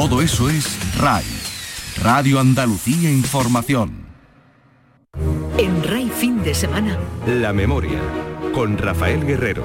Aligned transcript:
Todo 0.00 0.22
eso 0.22 0.48
es 0.48 0.78
RAI, 0.98 1.26
Radio 2.02 2.40
Andalucía 2.40 3.10
Información. 3.10 4.06
En 5.58 5.84
RAI 5.84 6.08
fin 6.08 6.42
de 6.42 6.54
semana. 6.54 6.98
La 7.26 7.52
memoria, 7.52 8.00
con 8.54 8.78
Rafael 8.78 9.26
Guerrero. 9.26 9.62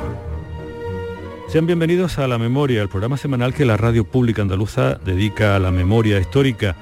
Sean 1.47 1.65
bienvenidos 1.65 2.19
a 2.19 2.27
La 2.27 2.37
Memoria, 2.37 2.81
el 2.81 2.89
programa 2.89 3.15
semanal 3.15 3.53
que 3.53 3.63
la 3.63 3.77
Radio 3.77 4.03
Pública 4.03 4.41
Andaluza 4.41 4.95
dedica 4.95 5.55
a 5.55 5.59
la 5.59 5.71
memoria 5.71 6.19
histórica. 6.19 6.75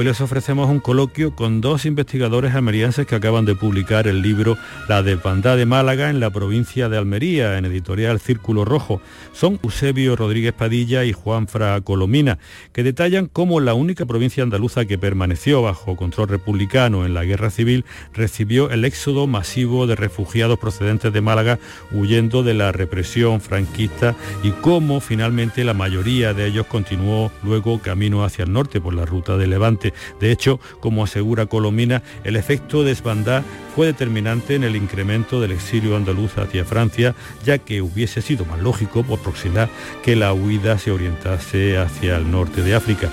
Hoy 0.00 0.04
les 0.04 0.20
ofrecemos 0.20 0.70
un 0.70 0.78
coloquio 0.78 1.34
con 1.34 1.60
dos 1.60 1.84
investigadores 1.84 2.54
almerienses 2.54 3.04
que 3.04 3.16
acaban 3.16 3.44
de 3.44 3.56
publicar 3.56 4.06
el 4.06 4.22
libro 4.22 4.56
La 4.88 5.02
desbandada 5.02 5.56
de 5.56 5.66
Málaga 5.66 6.08
en 6.08 6.20
la 6.20 6.30
provincia 6.30 6.88
de 6.88 6.96
Almería, 6.96 7.58
en 7.58 7.64
editorial 7.64 8.20
Círculo 8.20 8.64
Rojo. 8.64 9.02
Son 9.32 9.58
Eusebio 9.60 10.14
Rodríguez 10.14 10.52
Padilla 10.52 11.04
y 11.04 11.12
Juan 11.12 11.48
Fra 11.48 11.80
Colomina, 11.80 12.38
que 12.72 12.84
detallan 12.84 13.26
cómo 13.26 13.58
la 13.58 13.74
única 13.74 14.06
provincia 14.06 14.44
andaluza 14.44 14.84
que 14.84 14.98
permaneció 14.98 15.62
bajo 15.62 15.96
control 15.96 16.28
republicano 16.28 17.04
en 17.04 17.12
la 17.12 17.24
guerra 17.24 17.50
civil 17.50 17.84
recibió 18.14 18.70
el 18.70 18.84
éxodo 18.84 19.26
masivo 19.26 19.88
de 19.88 19.96
refugiados 19.96 20.60
procedentes 20.60 21.12
de 21.12 21.22
Málaga 21.22 21.58
huyendo 21.90 22.44
de 22.44 22.54
la 22.54 22.70
represión 22.70 23.40
franquista 23.40 24.14
y 24.44 24.52
cómo 24.52 25.00
finalmente 25.00 25.64
la 25.64 25.74
mayoría 25.74 26.34
de 26.34 26.46
ellos 26.46 26.66
continuó 26.66 27.32
luego 27.42 27.80
camino 27.80 28.22
hacia 28.22 28.44
el 28.44 28.52
norte 28.52 28.80
por 28.80 28.94
la 28.94 29.04
ruta 29.04 29.36
de 29.36 29.48
Levante 29.48 29.87
de 30.20 30.32
hecho, 30.32 30.60
como 30.80 31.04
asegura 31.04 31.46
Colomina, 31.46 32.02
el 32.24 32.36
efecto 32.36 32.82
de 32.82 32.90
desbandar 32.90 33.42
fue 33.74 33.86
determinante 33.86 34.54
en 34.54 34.64
el 34.64 34.76
incremento 34.76 35.40
del 35.40 35.52
exilio 35.52 35.96
andaluz 35.96 36.36
hacia 36.38 36.64
Francia, 36.64 37.14
ya 37.44 37.58
que 37.58 37.82
hubiese 37.82 38.22
sido 38.22 38.44
más 38.44 38.60
lógico 38.60 39.04
por 39.04 39.20
proximidad 39.20 39.68
que 40.02 40.16
la 40.16 40.32
huida 40.32 40.78
se 40.78 40.90
orientase 40.90 41.78
hacia 41.78 42.16
el 42.16 42.30
norte 42.30 42.62
de 42.62 42.74
África. 42.74 43.10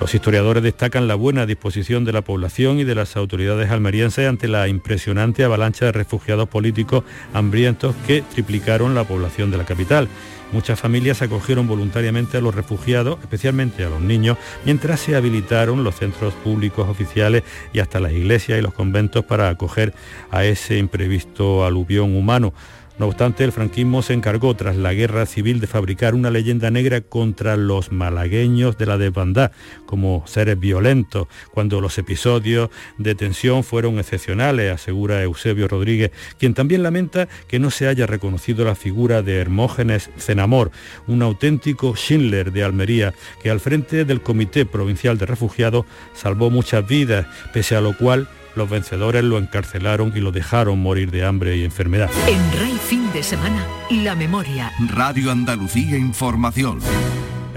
Los 0.00 0.14
historiadores 0.14 0.62
destacan 0.62 1.06
la 1.06 1.14
buena 1.14 1.44
disposición 1.44 2.06
de 2.06 2.12
la 2.12 2.22
población 2.22 2.78
y 2.78 2.84
de 2.84 2.94
las 2.94 3.16
autoridades 3.16 3.70
almerienses 3.70 4.26
ante 4.26 4.48
la 4.48 4.66
impresionante 4.66 5.44
avalancha 5.44 5.84
de 5.84 5.92
refugiados 5.92 6.48
políticos 6.48 7.04
hambrientos 7.34 7.94
que 8.06 8.22
triplicaron 8.22 8.94
la 8.94 9.04
población 9.04 9.50
de 9.50 9.58
la 9.58 9.66
capital. 9.66 10.08
Muchas 10.52 10.80
familias 10.80 11.22
acogieron 11.22 11.68
voluntariamente 11.68 12.36
a 12.36 12.40
los 12.40 12.54
refugiados, 12.54 13.18
especialmente 13.20 13.84
a 13.84 13.88
los 13.88 14.00
niños, 14.00 14.36
mientras 14.64 14.98
se 14.98 15.14
habilitaron 15.14 15.84
los 15.84 15.94
centros 15.94 16.34
públicos 16.34 16.88
oficiales 16.88 17.44
y 17.72 17.78
hasta 17.78 18.00
las 18.00 18.12
iglesias 18.12 18.58
y 18.58 18.62
los 18.62 18.74
conventos 18.74 19.24
para 19.24 19.48
acoger 19.48 19.94
a 20.30 20.44
ese 20.44 20.76
imprevisto 20.78 21.64
aluvión 21.64 22.16
humano. 22.16 22.52
No 23.00 23.06
obstante, 23.06 23.44
el 23.44 23.52
franquismo 23.52 24.02
se 24.02 24.12
encargó 24.12 24.54
tras 24.54 24.76
la 24.76 24.92
guerra 24.92 25.24
civil 25.24 25.58
de 25.58 25.66
fabricar 25.66 26.14
una 26.14 26.30
leyenda 26.30 26.70
negra 26.70 27.00
contra 27.00 27.56
los 27.56 27.92
malagueños 27.92 28.76
de 28.76 28.84
la 28.84 28.98
desbandad, 28.98 29.52
como 29.86 30.22
seres 30.26 30.60
violentos, 30.60 31.26
cuando 31.50 31.80
los 31.80 31.96
episodios 31.96 32.68
de 32.98 33.14
tensión 33.14 33.64
fueron 33.64 33.98
excepcionales, 33.98 34.70
asegura 34.70 35.22
Eusebio 35.22 35.66
Rodríguez, 35.66 36.10
quien 36.38 36.52
también 36.52 36.82
lamenta 36.82 37.26
que 37.48 37.58
no 37.58 37.70
se 37.70 37.88
haya 37.88 38.04
reconocido 38.04 38.66
la 38.66 38.74
figura 38.74 39.22
de 39.22 39.38
Hermógenes 39.38 40.10
Cenamor, 40.18 40.70
un 41.06 41.22
auténtico 41.22 41.96
Schindler 41.96 42.52
de 42.52 42.64
Almería, 42.64 43.14
que 43.42 43.48
al 43.48 43.60
frente 43.60 44.04
del 44.04 44.20
Comité 44.20 44.66
Provincial 44.66 45.16
de 45.16 45.24
Refugiados 45.24 45.86
salvó 46.12 46.50
muchas 46.50 46.86
vidas, 46.86 47.26
pese 47.54 47.76
a 47.76 47.80
lo 47.80 47.96
cual 47.96 48.28
los 48.54 48.68
vencedores 48.68 49.24
lo 49.24 49.38
encarcelaron 49.38 50.12
y 50.14 50.20
lo 50.20 50.32
dejaron 50.32 50.80
morir 50.80 51.10
de 51.10 51.24
hambre 51.24 51.56
y 51.56 51.64
enfermedad. 51.64 52.10
En 52.26 52.60
Rey 52.60 52.78
Fin 52.86 53.12
de 53.12 53.22
Semana, 53.22 53.66
La 53.90 54.14
Memoria. 54.14 54.72
Radio 54.88 55.30
Andalucía 55.30 55.96
Información. 55.96 56.80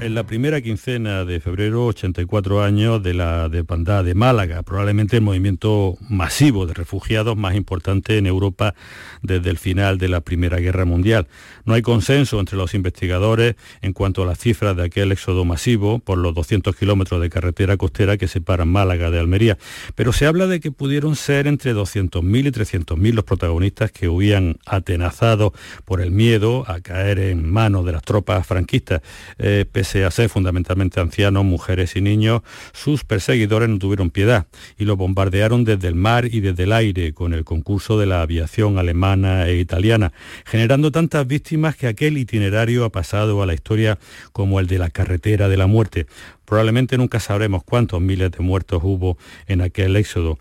En 0.03 0.15
la 0.15 0.25
primera 0.25 0.59
quincena 0.59 1.23
de 1.23 1.39
febrero, 1.39 1.85
84 1.85 2.61
años 2.61 3.01
de 3.01 3.13
la 3.13 3.47
desbandada 3.47 4.03
de 4.03 4.13
Málaga, 4.13 4.61
probablemente 4.61 5.15
el 5.15 5.21
movimiento 5.21 5.95
masivo 6.09 6.65
de 6.65 6.73
refugiados 6.73 7.37
más 7.37 7.55
importante 7.55 8.17
en 8.17 8.27
Europa 8.27 8.75
desde 9.21 9.49
el 9.49 9.57
final 9.57 9.97
de 9.97 10.09
la 10.09 10.19
Primera 10.19 10.57
Guerra 10.57 10.83
Mundial. 10.83 11.29
No 11.63 11.73
hay 11.73 11.81
consenso 11.81 12.41
entre 12.41 12.57
los 12.57 12.73
investigadores 12.73 13.55
en 13.81 13.93
cuanto 13.93 14.23
a 14.23 14.25
las 14.25 14.39
cifras 14.39 14.75
de 14.75 14.83
aquel 14.83 15.13
éxodo 15.13 15.45
masivo 15.45 15.99
por 15.99 16.17
los 16.17 16.35
200 16.35 16.75
kilómetros 16.75 17.21
de 17.21 17.29
carretera 17.29 17.77
costera 17.77 18.17
que 18.17 18.27
separan 18.27 18.67
Málaga 18.67 19.09
de 19.09 19.21
Almería, 19.21 19.57
pero 19.95 20.11
se 20.11 20.25
habla 20.25 20.47
de 20.47 20.59
que 20.59 20.71
pudieron 20.71 21.15
ser 21.15 21.47
entre 21.47 21.73
200.000 21.73 22.47
y 22.47 22.51
300.000 22.51 23.13
los 23.13 23.23
protagonistas 23.23 23.93
que 23.93 24.09
huían 24.09 24.57
atenazados 24.65 25.53
por 25.85 26.01
el 26.01 26.11
miedo 26.11 26.65
a 26.67 26.81
caer 26.81 27.19
en 27.19 27.49
manos 27.49 27.85
de 27.85 27.93
las 27.93 28.03
tropas 28.03 28.45
franquistas. 28.45 29.01
Eh, 29.37 29.65
pese 29.71 29.92
ser 30.11 30.29
fundamentalmente 30.29 30.99
ancianos, 30.99 31.45
mujeres 31.45 31.95
y 31.95 32.01
niños, 32.01 32.41
sus 32.73 33.03
perseguidores 33.03 33.69
no 33.69 33.79
tuvieron 33.79 34.09
piedad 34.09 34.47
y 34.77 34.85
lo 34.85 34.97
bombardearon 34.97 35.63
desde 35.63 35.87
el 35.87 35.95
mar 35.95 36.25
y 36.25 36.39
desde 36.39 36.63
el 36.63 36.73
aire 36.73 37.13
con 37.13 37.33
el 37.33 37.43
concurso 37.43 37.99
de 37.99 38.05
la 38.05 38.21
aviación 38.21 38.77
alemana 38.77 39.47
e 39.47 39.57
italiana, 39.57 40.13
generando 40.45 40.91
tantas 40.91 41.25
víctimas 41.27 41.75
que 41.75 41.87
aquel 41.87 42.17
itinerario 42.17 42.85
ha 42.85 42.91
pasado 42.91 43.41
a 43.41 43.45
la 43.45 43.53
historia 43.53 43.97
como 44.31 44.59
el 44.59 44.67
de 44.67 44.79
la 44.79 44.89
carretera 44.89 45.49
de 45.49 45.57
la 45.57 45.67
muerte. 45.67 46.07
Probablemente 46.45 46.97
nunca 46.97 47.19
sabremos 47.19 47.63
cuántos 47.63 48.01
miles 48.01 48.31
de 48.31 48.39
muertos 48.43 48.81
hubo 48.83 49.17
en 49.47 49.61
aquel 49.61 49.95
éxodo. 49.95 50.37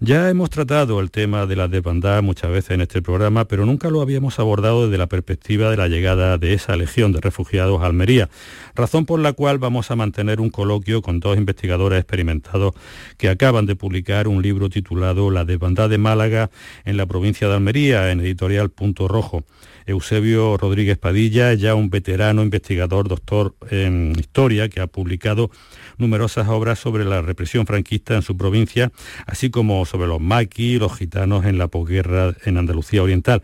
Ya 0.00 0.28
hemos 0.28 0.50
tratado 0.50 1.00
el 1.00 1.10
tema 1.10 1.46
de 1.46 1.56
la 1.56 1.68
desbandada 1.68 2.22
muchas 2.22 2.50
veces 2.50 2.72
en 2.72 2.80
este 2.80 3.02
programa, 3.02 3.46
pero 3.46 3.64
nunca 3.64 3.90
lo 3.90 4.00
habíamos 4.00 4.38
abordado 4.38 4.86
desde 4.86 4.98
la 4.98 5.06
perspectiva 5.06 5.70
de 5.70 5.76
la 5.76 5.88
llegada 5.88 6.38
de 6.38 6.54
esa 6.54 6.76
legión 6.76 7.12
de 7.12 7.20
refugiados 7.20 7.80
a 7.82 7.86
Almería, 7.86 8.28
razón 8.74 9.06
por 9.06 9.20
la 9.20 9.32
cual 9.32 9.58
vamos 9.58 9.90
a 9.90 9.96
mantener 9.96 10.40
un 10.40 10.50
coloquio 10.50 11.02
con 11.02 11.20
dos 11.20 11.36
investigadores 11.36 12.00
experimentados 12.00 12.74
que 13.16 13.28
acaban 13.28 13.66
de 13.66 13.76
publicar 13.76 14.28
un 14.28 14.42
libro 14.42 14.68
titulado 14.68 15.30
La 15.30 15.44
desbandada 15.44 15.88
de 15.88 15.98
Málaga 15.98 16.50
en 16.84 16.96
la 16.96 17.06
provincia 17.06 17.48
de 17.48 17.54
Almería, 17.54 18.10
en 18.10 18.20
editorial 18.20 18.70
Punto 18.70 19.08
Rojo. 19.08 19.44
Eusebio 19.86 20.56
Rodríguez 20.56 20.98
Padilla, 20.98 21.54
ya 21.54 21.74
un 21.74 21.90
veterano 21.90 22.42
investigador, 22.42 23.08
doctor 23.08 23.54
en 23.70 24.14
historia, 24.18 24.68
que 24.68 24.80
ha 24.80 24.86
publicado 24.86 25.50
numerosas 25.98 26.48
obras 26.48 26.78
sobre 26.78 27.04
la 27.04 27.22
represión 27.22 27.66
franquista 27.66 28.14
en 28.14 28.22
su 28.22 28.36
provincia, 28.36 28.90
así 29.26 29.50
como 29.50 29.84
sobre 29.86 30.08
los 30.08 30.20
maquis, 30.20 30.80
los 30.80 30.96
gitanos 30.96 31.44
en 31.44 31.58
la 31.58 31.68
posguerra 31.68 32.34
en 32.44 32.58
Andalucía 32.58 33.02
Oriental, 33.02 33.42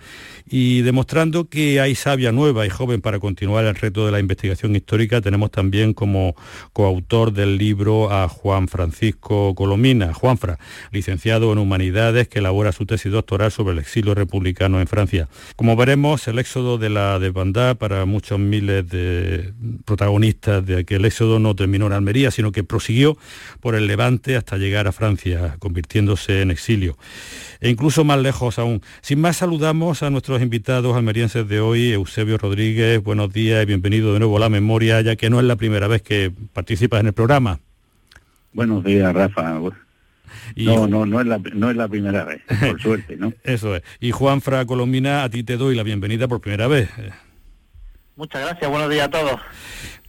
y 0.49 0.83
demostrando 0.83 1.49
que 1.49 1.81
hay 1.81 1.95
sabia 1.95 2.33
nueva 2.33 2.67
y 2.67 2.71
joven 2.71 3.01
para 3.01 3.19
continuar 3.21 3.65
el 3.65 3.75
reto 3.75 4.07
de 4.07 4.13
la 4.13 4.21
investigación 4.21 4.75
histórica, 4.75 5.21
tenemos 5.21 5.51
también 5.51 5.95
como 5.95 6.35
coautor 6.73 7.33
del 7.33 7.59
libro 7.59 8.13
a 8.13 8.29
Juan 8.29 8.69
Francisco 8.69 9.55
Colomina, 9.55 10.15
Juanfra, 10.15 10.59
licenciado 10.91 11.53
en 11.53 11.59
Humanidades, 11.59 12.29
que 12.29 12.41
elabora 12.41 12.73
su 12.73 12.87
tesis 12.87 13.13
doctoral 13.13 13.51
sobre 13.53 13.73
el 13.73 13.79
exilio 13.79 14.15
republicano 14.15 14.81
en 14.81 14.87
Francia. 14.87 15.29
Como 15.57 15.77
veremos, 15.77 16.27
el 16.31 16.39
éxodo 16.39 16.79
de 16.79 16.89
la 16.89 17.19
desbandada 17.19 17.75
para 17.75 18.05
muchos 18.07 18.39
miles 18.39 18.89
de 18.89 19.53
protagonistas 19.85 20.65
de 20.65 20.79
aquel 20.79 21.05
éxodo 21.05 21.39
no 21.39 21.55
terminó 21.55 21.87
en 21.87 21.93
Almería, 21.93 22.31
sino 22.31 22.53
que 22.53 22.65
prosiguió 22.65 23.19
por 23.61 23.75
el 23.75 23.87
Levante 23.87 24.37
hasta 24.37 24.57
llegar 24.57 24.87
a 24.87 24.93
Francia, 24.93 25.57
convirtiéndose 25.59 26.43
en 26.43 26.51
exilio. 26.51 26.97
E 27.61 27.69
incluso 27.69 28.05
más 28.05 28.21
lejos 28.21 28.59
aún. 28.59 28.81
Sin 29.03 29.21
más, 29.21 29.37
saludamos 29.37 30.03
a 30.03 30.11
nuestros 30.11 30.41
invitados 30.41 30.97
almerienses 30.97 31.47
de 31.49 31.61
hoy, 31.61 31.93
Eusebio 31.93 32.39
Rodríguez, 32.39 33.03
buenos 33.03 33.33
días 33.33 33.63
y 33.63 33.67
bienvenido 33.67 34.13
de 34.13 34.21
nuevo 34.21 34.37
a 34.37 34.41
la 34.41 34.49
memoria, 34.49 35.01
ya 35.01 35.17
que 35.17 35.29
no 35.29 35.39
es 35.39 35.45
la 35.45 35.57
primera 35.57 35.89
vez 35.89 36.03
que 36.03 36.33
participas 36.53 37.01
en 37.01 37.09
el 37.09 37.13
programa. 37.13 37.61
Buenos 38.53 38.83
días, 38.83 39.13
Rafa. 39.15 39.61
No, 40.57 40.87
no, 40.87 41.07
no 41.07 41.21
es, 41.21 41.27
la, 41.27 41.39
no 41.39 41.71
es 41.71 41.77
la 41.77 41.89
primera 41.89 42.25
vez, 42.25 42.43
por 42.61 42.81
suerte, 42.83 43.17
¿no? 43.17 43.33
Eso 43.45 43.77
es. 43.77 43.83
Y 44.01 44.11
Juan 44.11 44.41
Fra 44.41 44.65
Colomina, 44.65 45.23
a 45.23 45.31
ti 45.31 45.43
te 45.43 45.57
doy 45.57 45.75
la 45.75 45.83
bienvenida 45.83 46.29
por 46.29 46.41
primera 46.41 46.67
vez. 46.69 46.89
Muchas 48.17 48.43
gracias, 48.43 48.71
buenos 48.71 48.91
días 48.91 49.09
a 49.09 49.11
todos. 49.11 49.41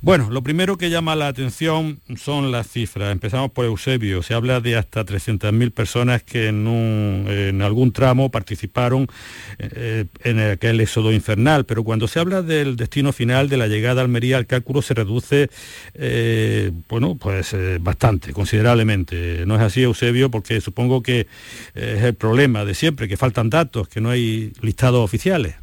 Bueno, 0.03 0.31
lo 0.31 0.41
primero 0.41 0.77
que 0.77 0.89
llama 0.89 1.15
la 1.15 1.27
atención 1.27 1.99
son 2.15 2.51
las 2.51 2.67
cifras. 2.67 3.11
Empezamos 3.11 3.51
por 3.51 3.65
Eusebio. 3.65 4.23
Se 4.23 4.33
habla 4.33 4.59
de 4.59 4.75
hasta 4.75 5.05
300.000 5.05 5.71
personas 5.71 6.23
que 6.23 6.47
en, 6.47 7.61
algún 7.61 7.91
tramo 7.91 8.31
participaron 8.31 9.05
eh, 9.59 10.05
en 10.23 10.39
aquel 10.39 10.81
éxodo 10.81 11.11
infernal, 11.13 11.65
pero 11.65 11.83
cuando 11.83 12.07
se 12.07 12.19
habla 12.19 12.41
del 12.41 12.77
destino 12.77 13.13
final 13.13 13.47
de 13.47 13.57
la 13.57 13.67
llegada 13.67 14.01
a 14.01 14.03
Almería, 14.03 14.39
el 14.39 14.47
cálculo 14.47 14.81
se 14.81 14.95
reduce, 14.95 15.51
eh, 15.93 16.71
bueno, 16.89 17.13
pues 17.13 17.53
eh, 17.53 17.77
bastante, 17.79 18.33
considerablemente. 18.33 19.45
¿No 19.45 19.53
es 19.55 19.61
así, 19.61 19.83
Eusebio? 19.83 20.31
Porque 20.31 20.61
supongo 20.61 21.03
que 21.03 21.27
es 21.75 22.03
el 22.03 22.15
problema 22.15 22.65
de 22.65 22.73
siempre, 22.73 23.07
que 23.07 23.17
faltan 23.17 23.51
datos, 23.51 23.87
que 23.87 24.01
no 24.01 24.09
hay 24.09 24.51
listados 24.63 25.05
oficiales. 25.05 25.60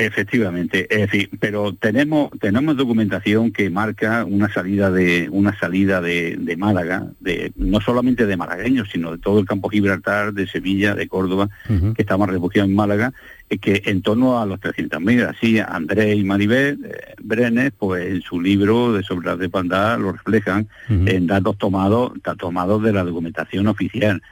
Efectivamente, 0.00 0.86
es 0.90 1.10
decir, 1.10 1.28
pero 1.40 1.72
tenemos 1.72 2.30
tenemos 2.40 2.76
documentación 2.76 3.50
que 3.50 3.68
marca 3.68 4.24
una 4.24 4.48
salida 4.48 4.92
de 4.92 5.28
una 5.28 5.58
salida 5.58 6.00
de, 6.00 6.36
de, 6.38 6.56
Málaga, 6.56 7.08
de 7.18 7.52
no 7.56 7.80
solamente 7.80 8.24
de 8.24 8.36
malagueños, 8.36 8.88
sino 8.92 9.10
de 9.10 9.18
todo 9.18 9.40
el 9.40 9.46
campo 9.46 9.68
Gibraltar, 9.68 10.32
de 10.34 10.46
Sevilla, 10.46 10.94
de 10.94 11.08
Córdoba, 11.08 11.50
que 11.66 12.02
estaban 12.02 12.28
refugiados 12.28 12.70
en 12.70 12.76
Málaga, 12.76 13.12
que 13.60 13.82
en 13.86 14.02
torno 14.02 14.40
a 14.40 14.46
los 14.46 14.60
300.000, 14.60 15.30
así 15.30 15.58
Andrés 15.58 16.16
y 16.16 16.22
Maribel 16.22 16.78
eh, 16.84 17.14
Brenes, 17.20 17.72
pues 17.76 18.06
en 18.06 18.22
su 18.22 18.40
libro 18.40 18.92
de 18.92 19.02
sobre 19.02 19.36
de 19.36 19.48
Pandá 19.48 19.98
lo 19.98 20.12
reflejan 20.12 20.68
en 20.88 21.26
datos 21.26 21.58
tomados, 21.58 22.12
tomados 22.38 22.84
de 22.84 22.92
la 22.92 23.02
documentación 23.02 23.66
oficial. 23.66 24.22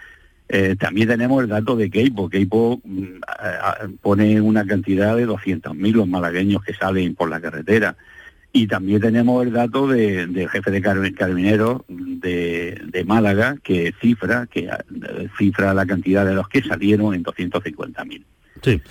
Eh, 0.48 0.76
también 0.78 1.08
tenemos 1.08 1.42
el 1.42 1.48
dato 1.48 1.76
de 1.76 1.90
Keipo. 1.90 2.28
Keipo 2.28 2.80
mm, 2.84 3.94
pone 4.00 4.40
una 4.40 4.64
cantidad 4.66 5.16
de 5.16 5.26
200.000 5.26 5.92
los 5.92 6.08
malagueños 6.08 6.62
que 6.62 6.74
salen 6.74 7.14
por 7.14 7.28
la 7.28 7.40
carretera. 7.40 7.96
Y 8.52 8.66
también 8.68 9.00
tenemos 9.00 9.44
el 9.44 9.52
dato 9.52 9.86
del 9.86 10.48
jefe 10.48 10.70
de 10.70 10.80
carabineros 10.80 11.82
de, 11.88 12.80
de, 12.90 13.04
Málaga 13.04 13.56
que 13.62 13.92
cifra, 14.00 14.46
que 14.46 14.60
eh, 14.60 15.28
cifra 15.36 15.74
la 15.74 15.84
cantidad 15.84 16.24
de 16.24 16.34
los 16.34 16.48
que 16.48 16.62
salieron 16.62 17.14
en 17.14 17.22
250.000. 17.22 18.24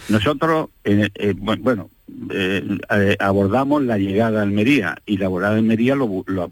Nosotros, 0.10 0.70
eh, 0.84 1.10
eh, 1.16 1.34
bueno, 1.38 1.90
eh, 2.30 2.78
abordamos 3.20 3.84
la 3.84 3.98
llegada 3.98 4.40
a 4.40 4.44
Almería 4.44 4.98
y 5.06 5.18
la 5.18 5.28
llegada 5.30 5.50
a 5.56 5.58
Almería 5.58 5.96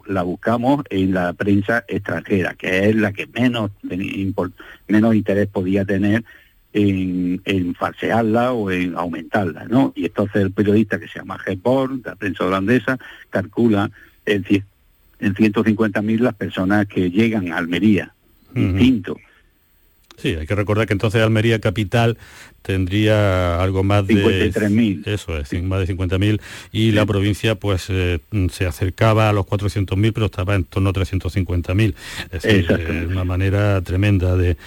la 0.07 0.23
buscamos 0.23 0.83
en 0.89 1.13
la 1.13 1.33
prensa 1.33 1.85
extranjera, 1.87 2.55
que 2.55 2.89
es 2.89 2.95
la 2.95 3.13
que 3.13 3.27
menos, 3.27 3.71
menos 4.87 5.15
interés 5.15 5.47
podía 5.47 5.85
tener 5.85 6.23
en, 6.73 7.75
falsearla 7.75 8.51
o 8.53 8.71
en 8.71 8.95
aumentarla, 8.95 9.65
¿no? 9.65 9.93
Y 9.95 10.05
entonces 10.05 10.41
el 10.41 10.51
periodista 10.51 10.99
que 10.99 11.07
se 11.07 11.19
llama 11.19 11.39
Hepburn, 11.45 12.01
de 12.01 12.09
la 12.09 12.15
prensa 12.15 12.45
holandesa, 12.45 12.97
calcula 13.29 13.91
en, 14.25 14.43
en 15.19 15.35
150.000 15.35 16.19
las 16.19 16.33
personas 16.33 16.87
que 16.87 17.11
llegan 17.11 17.51
a 17.51 17.57
Almería. 17.57 18.13
Distinto. 18.53 19.17
Sí, 20.17 20.35
hay 20.35 20.45
que 20.45 20.55
recordar 20.55 20.85
que 20.85 20.93
entonces 20.93 21.21
Almería 21.21 21.59
capital 21.59 22.17
tendría 22.63 23.61
algo 23.61 23.83
más 23.83 24.07
de 24.07 24.15
53.000. 24.15 25.07
Eso 25.07 25.37
es, 25.37 25.53
más 25.63 25.85
de 25.85 25.95
50.000 25.95 26.41
y 26.71 26.91
la 26.91 27.05
provincia 27.05 27.55
pues 27.55 27.87
eh, 27.89 28.19
se 28.51 28.65
acercaba 28.65 29.29
a 29.29 29.33
los 29.33 29.45
400.000 29.45 30.13
pero 30.13 30.25
estaba 30.27 30.55
en 30.55 30.63
torno 30.63 30.89
a 30.89 30.93
350.000. 30.93 31.93
Es 32.31 32.41
decir, 32.41 33.07
una 33.09 33.23
manera 33.23 33.81
tremenda 33.81 34.35
de, 34.35 34.57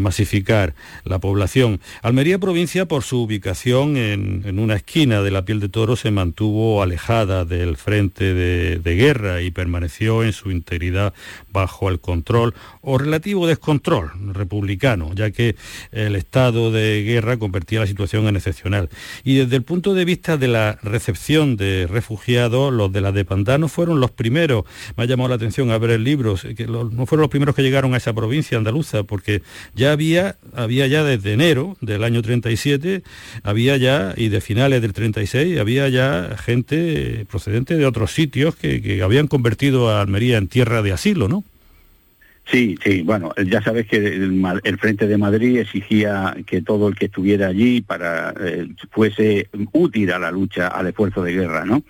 masificar 0.00 0.74
la 1.04 1.18
población. 1.18 1.78
Almería 2.00 2.38
provincia 2.38 2.86
por 2.86 3.02
su 3.02 3.20
ubicación 3.22 3.98
en, 3.98 4.58
una 4.58 4.76
esquina 4.76 5.20
de 5.20 5.30
la 5.30 5.44
piel 5.44 5.60
de 5.60 5.68
toro 5.68 5.96
se 5.96 6.10
mantuvo 6.10 6.82
alejada 6.82 7.44
del 7.44 7.76
frente 7.76 8.32
de, 8.32 8.78
de 8.78 8.94
guerra 8.94 9.42
y 9.42 9.50
permaneció 9.50 10.24
en 10.24 10.32
su 10.32 10.50
integridad 10.50 11.12
bajo 11.52 11.90
el 11.90 12.00
control 12.00 12.54
o 12.80 12.96
relativo 12.96 13.46
descontrol 13.46 14.10
republicano, 14.32 15.12
ya 15.14 15.30
que 15.30 15.56
el 15.92 16.16
estado 16.16 16.70
de 16.70 17.02
guerra 17.04 17.36
convertía 17.40 17.80
la 17.80 17.86
situación 17.88 18.28
en 18.28 18.36
excepcional. 18.36 18.88
Y 19.24 19.34
desde 19.34 19.56
el 19.56 19.62
punto 19.64 19.94
de 19.94 20.04
vista 20.04 20.36
de 20.36 20.46
la 20.46 20.78
recepción 20.82 21.56
de 21.56 21.88
refugiados, 21.90 22.72
los 22.72 22.92
de 22.92 23.00
la 23.00 23.10
de 23.10 23.24
Pantano 23.24 23.66
fueron 23.68 23.98
los 23.98 24.12
primeros. 24.12 24.64
Me 24.96 25.02
ha 25.04 25.06
llamado 25.06 25.30
la 25.30 25.34
atención 25.34 25.72
a 25.72 25.78
ver 25.78 25.90
el 25.90 26.04
libro, 26.04 26.36
que 26.36 26.66
no 26.66 27.06
fueron 27.06 27.22
los 27.22 27.30
primeros 27.30 27.54
que 27.54 27.62
llegaron 27.62 27.94
a 27.94 27.96
esa 27.96 28.12
provincia 28.12 28.56
andaluza, 28.56 29.02
porque 29.02 29.42
ya 29.74 29.92
había, 29.92 30.36
había 30.54 30.86
ya 30.86 31.02
desde 31.02 31.32
enero 31.32 31.76
del 31.80 32.04
año 32.04 32.22
37, 32.22 33.02
había 33.42 33.76
ya, 33.76 34.14
y 34.16 34.28
de 34.28 34.40
finales 34.40 34.82
del 34.82 34.92
36, 34.92 35.58
había 35.58 35.88
ya 35.88 36.36
gente 36.38 37.26
procedente 37.28 37.76
de 37.76 37.86
otros 37.86 38.12
sitios 38.12 38.54
que, 38.54 38.80
que 38.82 39.02
habían 39.02 39.26
convertido 39.26 39.90
a 39.90 40.00
Almería 40.00 40.38
en 40.38 40.48
tierra 40.48 40.82
de 40.82 40.92
asilo, 40.92 41.28
¿no? 41.28 41.44
Sí, 42.50 42.76
sí, 42.82 43.02
bueno, 43.02 43.32
ya 43.46 43.62
sabes 43.62 43.86
que 43.86 43.96
el, 43.96 44.78
Frente 44.78 45.06
de 45.06 45.18
Madrid 45.18 45.58
exigía 45.58 46.36
que 46.46 46.62
todo 46.62 46.88
el 46.88 46.96
que 46.96 47.06
estuviera 47.06 47.48
allí 47.48 47.80
para 47.80 48.34
eh, 48.40 48.66
fuese 48.90 49.48
útil 49.72 50.10
a 50.10 50.18
la 50.18 50.32
lucha, 50.32 50.66
al 50.66 50.88
esfuerzo 50.88 51.22
de 51.22 51.32
guerra, 51.32 51.64
¿no? 51.64 51.82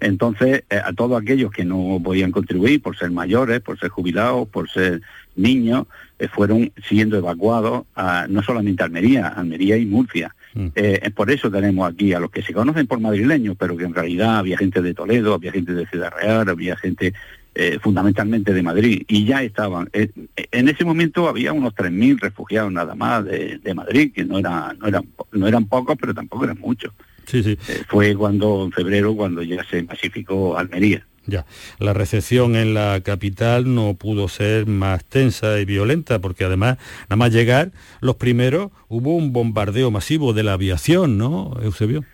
Entonces, 0.00 0.64
eh, 0.70 0.80
a 0.82 0.92
todos 0.94 1.20
aquellos 1.20 1.50
que 1.50 1.64
no 1.64 2.00
podían 2.02 2.30
contribuir 2.30 2.80
por 2.80 2.96
ser 2.96 3.10
mayores, 3.10 3.60
por 3.60 3.78
ser 3.78 3.90
jubilados, 3.90 4.48
por 4.48 4.70
ser 4.70 5.02
niños, 5.36 5.86
eh, 6.18 6.28
fueron 6.28 6.72
siendo 6.88 7.18
evacuados 7.18 7.84
a, 7.94 8.26
no 8.28 8.42
solamente 8.42 8.82
a 8.82 8.86
Almería, 8.86 9.28
Almería 9.28 9.76
y 9.76 9.84
Murcia. 9.84 10.34
Mm. 10.54 10.68
por 11.16 11.32
eso 11.32 11.50
tenemos 11.50 11.90
aquí 11.90 12.12
a 12.12 12.20
los 12.20 12.30
que 12.30 12.40
se 12.40 12.52
conocen 12.52 12.86
por 12.86 13.00
madrileños, 13.00 13.56
pero 13.58 13.76
que 13.76 13.82
en 13.82 13.92
realidad 13.92 14.38
había 14.38 14.56
gente 14.56 14.80
de 14.80 14.94
Toledo, 14.94 15.34
había 15.34 15.50
gente 15.50 15.72
de 15.74 15.84
Ciudad 15.86 16.12
Real, 16.16 16.48
había 16.48 16.76
gente 16.76 17.12
eh, 17.54 17.78
fundamentalmente 17.80 18.52
de 18.52 18.62
Madrid, 18.62 19.04
y 19.06 19.24
ya 19.24 19.42
estaban. 19.42 19.88
Eh, 19.92 20.10
en 20.50 20.68
ese 20.68 20.84
momento 20.84 21.28
había 21.28 21.52
unos 21.52 21.74
3.000 21.74 22.20
refugiados 22.20 22.72
nada 22.72 22.94
más 22.94 23.24
de, 23.24 23.74
Madrid, 23.74 24.12
que 24.12 24.24
no, 24.24 24.38
era, 24.38 24.74
no, 24.78 24.88
eran, 24.88 25.06
no 25.32 25.46
eran 25.46 25.66
pocos, 25.66 25.96
pero 26.00 26.12
tampoco 26.12 26.44
eran 26.44 26.58
muchos. 26.58 26.92
Sí, 27.26 27.42
sí. 27.42 27.56
Eh, 27.68 27.82
fue 27.88 28.14
cuando, 28.16 28.64
en 28.64 28.72
febrero, 28.72 29.14
cuando 29.14 29.42
ya 29.42 29.64
se 29.64 29.82
masificó 29.82 30.58
Almería. 30.58 31.06
Ya, 31.26 31.46
la 31.78 31.94
recepción 31.94 32.54
en 32.54 32.74
la 32.74 33.00
capital 33.02 33.74
no 33.74 33.94
pudo 33.94 34.28
ser 34.28 34.66
más 34.66 35.04
tensa 35.04 35.58
y 35.58 35.64
violenta, 35.64 36.18
porque 36.18 36.44
además, 36.44 36.76
nada 37.04 37.16
más 37.16 37.32
llegar, 37.32 37.72
los 38.00 38.16
primeros, 38.16 38.72
hubo 38.88 39.16
un 39.16 39.32
bombardeo 39.32 39.90
masivo 39.90 40.34
de 40.34 40.42
la 40.42 40.52
aviación, 40.52 41.16
¿no, 41.16 41.56
Eusebio? 41.62 42.04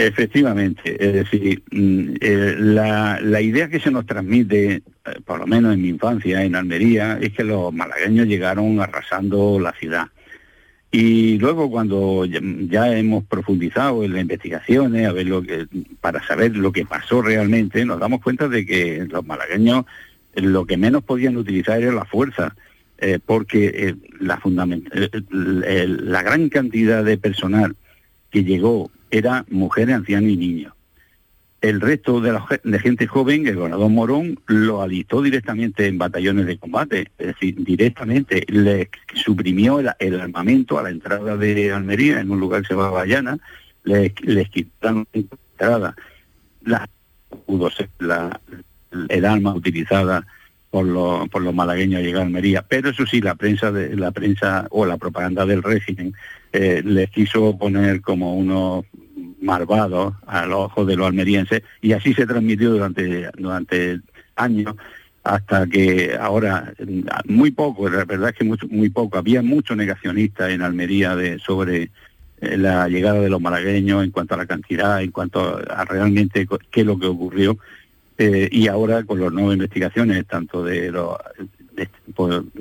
Efectivamente, 0.00 0.96
es 0.96 1.12
decir, 1.12 1.60
mm, 1.72 2.14
eh, 2.20 2.54
la, 2.56 3.18
la, 3.20 3.40
idea 3.40 3.68
que 3.68 3.80
se 3.80 3.90
nos 3.90 4.06
transmite, 4.06 4.74
eh, 4.74 4.82
por 5.24 5.40
lo 5.40 5.46
menos 5.48 5.74
en 5.74 5.82
mi 5.82 5.88
infancia 5.88 6.44
en 6.44 6.54
Almería, 6.54 7.18
es 7.20 7.32
que 7.32 7.42
los 7.42 7.74
malagueños 7.74 8.28
llegaron 8.28 8.78
arrasando 8.78 9.58
la 9.58 9.72
ciudad. 9.72 10.06
Y 10.92 11.38
luego 11.38 11.68
cuando 11.68 12.24
ya, 12.26 12.96
hemos 12.96 13.24
profundizado 13.24 14.04
en 14.04 14.12
las 14.12 14.20
investigaciones, 14.20 15.04
a 15.04 15.12
ver 15.12 15.26
lo 15.26 15.42
que, 15.42 15.66
para 16.00 16.24
saber 16.24 16.56
lo 16.56 16.70
que 16.70 16.84
pasó 16.84 17.20
realmente, 17.20 17.84
nos 17.84 17.98
damos 17.98 18.22
cuenta 18.22 18.46
de 18.46 18.64
que 18.64 19.04
los 19.10 19.26
malagueños 19.26 19.84
lo 20.34 20.64
que 20.64 20.76
menos 20.76 21.02
podían 21.02 21.36
utilizar 21.36 21.82
era 21.82 21.90
la 21.90 22.04
fuerza, 22.04 22.54
eh, 22.98 23.18
porque 23.26 23.96
la, 24.20 24.40
la 25.32 26.22
gran 26.22 26.50
cantidad 26.50 27.02
de 27.02 27.18
personal 27.18 27.74
que 28.30 28.44
llegó 28.44 28.92
era 29.10 29.44
mujeres, 29.48 29.94
ancianos 29.96 30.30
y 30.30 30.36
niños. 30.36 30.74
El 31.60 31.80
resto 31.80 32.20
de, 32.20 32.32
la, 32.32 32.78
gente 32.78 33.08
joven, 33.08 33.48
el 33.48 33.56
gobernador 33.56 33.90
Morón, 33.90 34.38
lo 34.46 34.80
alistó 34.80 35.22
directamente 35.22 35.86
en 35.86 35.98
batallones 35.98 36.46
de 36.46 36.56
combate, 36.56 37.10
es 37.18 37.26
decir, 37.26 37.56
directamente 37.64 38.44
le 38.48 38.88
suprimió 39.14 39.80
el, 39.80 40.20
armamento 40.20 40.78
a 40.78 40.84
la 40.84 40.90
entrada 40.90 41.36
de 41.36 41.72
Almería, 41.72 42.20
en 42.20 42.30
un 42.30 42.38
lugar 42.38 42.62
que 42.62 42.68
se 42.68 42.74
llama 42.74 42.90
Bayana, 42.90 43.38
les, 43.82 44.12
les 44.22 44.48
quitaron 44.50 45.08
la 45.12 45.20
entrada, 45.20 45.96
la, 46.62 46.88
pudo 47.44 47.70
la, 47.98 48.40
el 49.08 49.24
arma 49.24 49.52
utilizada 49.52 50.24
por 50.70 50.86
los, 50.86 51.28
por 51.28 51.42
los 51.42 51.54
malagueños 51.54 52.00
a 52.00 52.02
llegar 52.02 52.22
a 52.22 52.26
Almería. 52.26 52.62
Pero 52.62 52.90
eso 52.90 53.06
sí, 53.06 53.20
la 53.20 53.34
prensa 53.34 53.72
de 53.72 53.96
la 53.96 54.10
prensa 54.10 54.66
o 54.70 54.86
la 54.86 54.96
propaganda 54.96 55.46
del 55.46 55.62
régimen 55.62 56.14
eh, 56.52 56.82
les 56.84 57.10
quiso 57.10 57.56
poner 57.58 58.00
como 58.00 58.34
unos 58.34 58.84
malvados 59.40 60.14
a 60.26 60.46
los 60.46 60.66
ojos 60.66 60.86
de 60.86 60.96
los 60.96 61.06
almerienses 61.06 61.62
y 61.80 61.92
así 61.92 62.14
se 62.14 62.26
transmitió 62.26 62.70
durante, 62.70 63.30
durante 63.36 64.00
años 64.36 64.74
hasta 65.24 65.66
que 65.66 66.16
ahora 66.18 66.72
muy 67.26 67.50
poco, 67.50 67.88
la 67.88 68.04
verdad 68.04 68.30
es 68.30 68.36
que 68.36 68.44
mucho, 68.44 68.66
muy 68.68 68.88
poco, 68.88 69.18
había 69.18 69.42
mucho 69.42 69.76
negacionista 69.76 70.50
en 70.50 70.62
Almería 70.62 71.14
de, 71.16 71.38
sobre 71.38 71.90
eh, 72.40 72.56
la 72.56 72.88
llegada 72.88 73.20
de 73.20 73.28
los 73.28 73.40
malagueños 73.40 74.04
en 74.04 74.10
cuanto 74.10 74.34
a 74.34 74.38
la 74.38 74.46
cantidad, 74.46 75.02
en 75.02 75.10
cuanto 75.10 75.60
a 75.70 75.84
realmente 75.84 76.46
qué 76.70 76.80
es 76.80 76.86
lo 76.86 76.98
que 76.98 77.06
ocurrió 77.06 77.58
eh, 78.16 78.48
y 78.50 78.68
ahora 78.68 79.04
con 79.04 79.20
las 79.20 79.32
nuevas 79.32 79.54
investigaciones, 79.54 80.26
tanto 80.26 80.64
de 80.64 80.90
los 80.90 81.16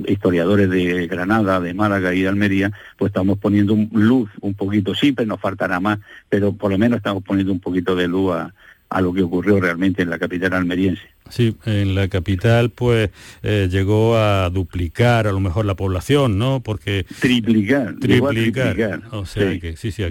historiadores 0.07 0.69
de 0.69 1.07
Granada, 1.07 1.59
de 1.59 1.74
Málaga 1.74 2.13
y 2.13 2.21
de 2.21 2.27
Almería, 2.27 2.71
pues 2.97 3.09
estamos 3.09 3.38
poniendo 3.38 3.77
luz 3.91 4.29
un 4.41 4.53
poquito, 4.53 4.95
siempre 4.95 5.25
nos 5.25 5.39
faltará 5.39 5.79
más, 5.79 6.00
pero 6.29 6.53
por 6.53 6.71
lo 6.71 6.77
menos 6.77 6.97
estamos 6.97 7.24
poniendo 7.24 7.51
un 7.51 7.59
poquito 7.59 7.95
de 7.95 8.07
luz 8.07 8.36
a, 8.36 8.53
lo 9.01 9.13
que 9.13 9.21
ocurrió 9.21 9.59
realmente 9.59 10.01
en 10.01 10.09
la 10.09 10.17
capital 10.17 10.53
almeriense. 10.53 11.01
Sí, 11.29 11.57
en 11.65 11.93
la 11.93 12.07
capital 12.07 12.69
pues 12.69 13.09
eh, 13.43 13.67
llegó 13.69 14.17
a 14.17 14.50
duplicar 14.50 15.27
a 15.27 15.33
lo 15.33 15.41
mejor 15.41 15.65
la 15.65 15.75
población, 15.75 16.38
¿no? 16.38 16.62
Porque... 16.62 17.05
Triplicar. 17.19 17.95
Triplicar. 18.00 19.01
O 19.12 19.25
sea 19.25 19.59
que 19.59 19.75
sí, 19.75 19.91
sí, 19.91 20.03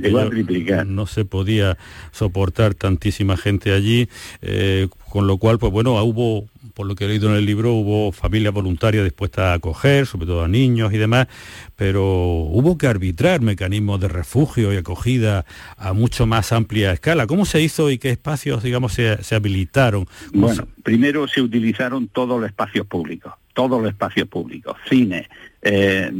no 0.86 1.06
se 1.06 1.24
podía 1.24 1.78
soportar 2.12 2.74
tantísima 2.74 3.38
gente 3.38 3.72
allí. 3.72 4.10
Eh, 4.42 4.88
con 5.08 5.26
lo 5.26 5.38
cual, 5.38 5.58
pues 5.58 5.72
bueno, 5.72 5.94
hubo 6.02 6.46
por 6.76 6.86
lo 6.86 6.94
que 6.94 7.06
he 7.06 7.08
leído 7.08 7.30
en 7.30 7.36
el 7.36 7.46
libro, 7.46 7.72
hubo 7.72 8.12
familias 8.12 8.52
voluntarias 8.52 9.02
dispuestas 9.02 9.44
a 9.44 9.52
acoger, 9.54 10.04
sobre 10.04 10.26
todo 10.26 10.44
a 10.44 10.48
niños 10.48 10.92
y 10.92 10.98
demás, 10.98 11.26
pero 11.74 12.04
hubo 12.04 12.76
que 12.76 12.86
arbitrar 12.86 13.40
mecanismos 13.40 13.98
de 13.98 14.08
refugio 14.08 14.74
y 14.74 14.76
acogida 14.76 15.46
a 15.78 15.94
mucho 15.94 16.26
más 16.26 16.52
amplia 16.52 16.92
escala. 16.92 17.26
¿Cómo 17.26 17.46
se 17.46 17.62
hizo 17.62 17.90
y 17.90 17.96
qué 17.96 18.10
espacios, 18.10 18.62
digamos, 18.62 18.92
se, 18.92 19.16
habilitaron? 19.34 20.06
Bueno, 20.34 20.68
primero 20.82 21.26
se 21.26 21.40
utilizaron 21.40 22.08
todos 22.08 22.38
los 22.38 22.46
espacios 22.46 22.86
públicos, 22.86 23.32
todos 23.54 23.80
los 23.80 23.88
espacios 23.88 24.28
públicos, 24.28 24.76
cine, 24.86 25.30
eh, 25.62 26.12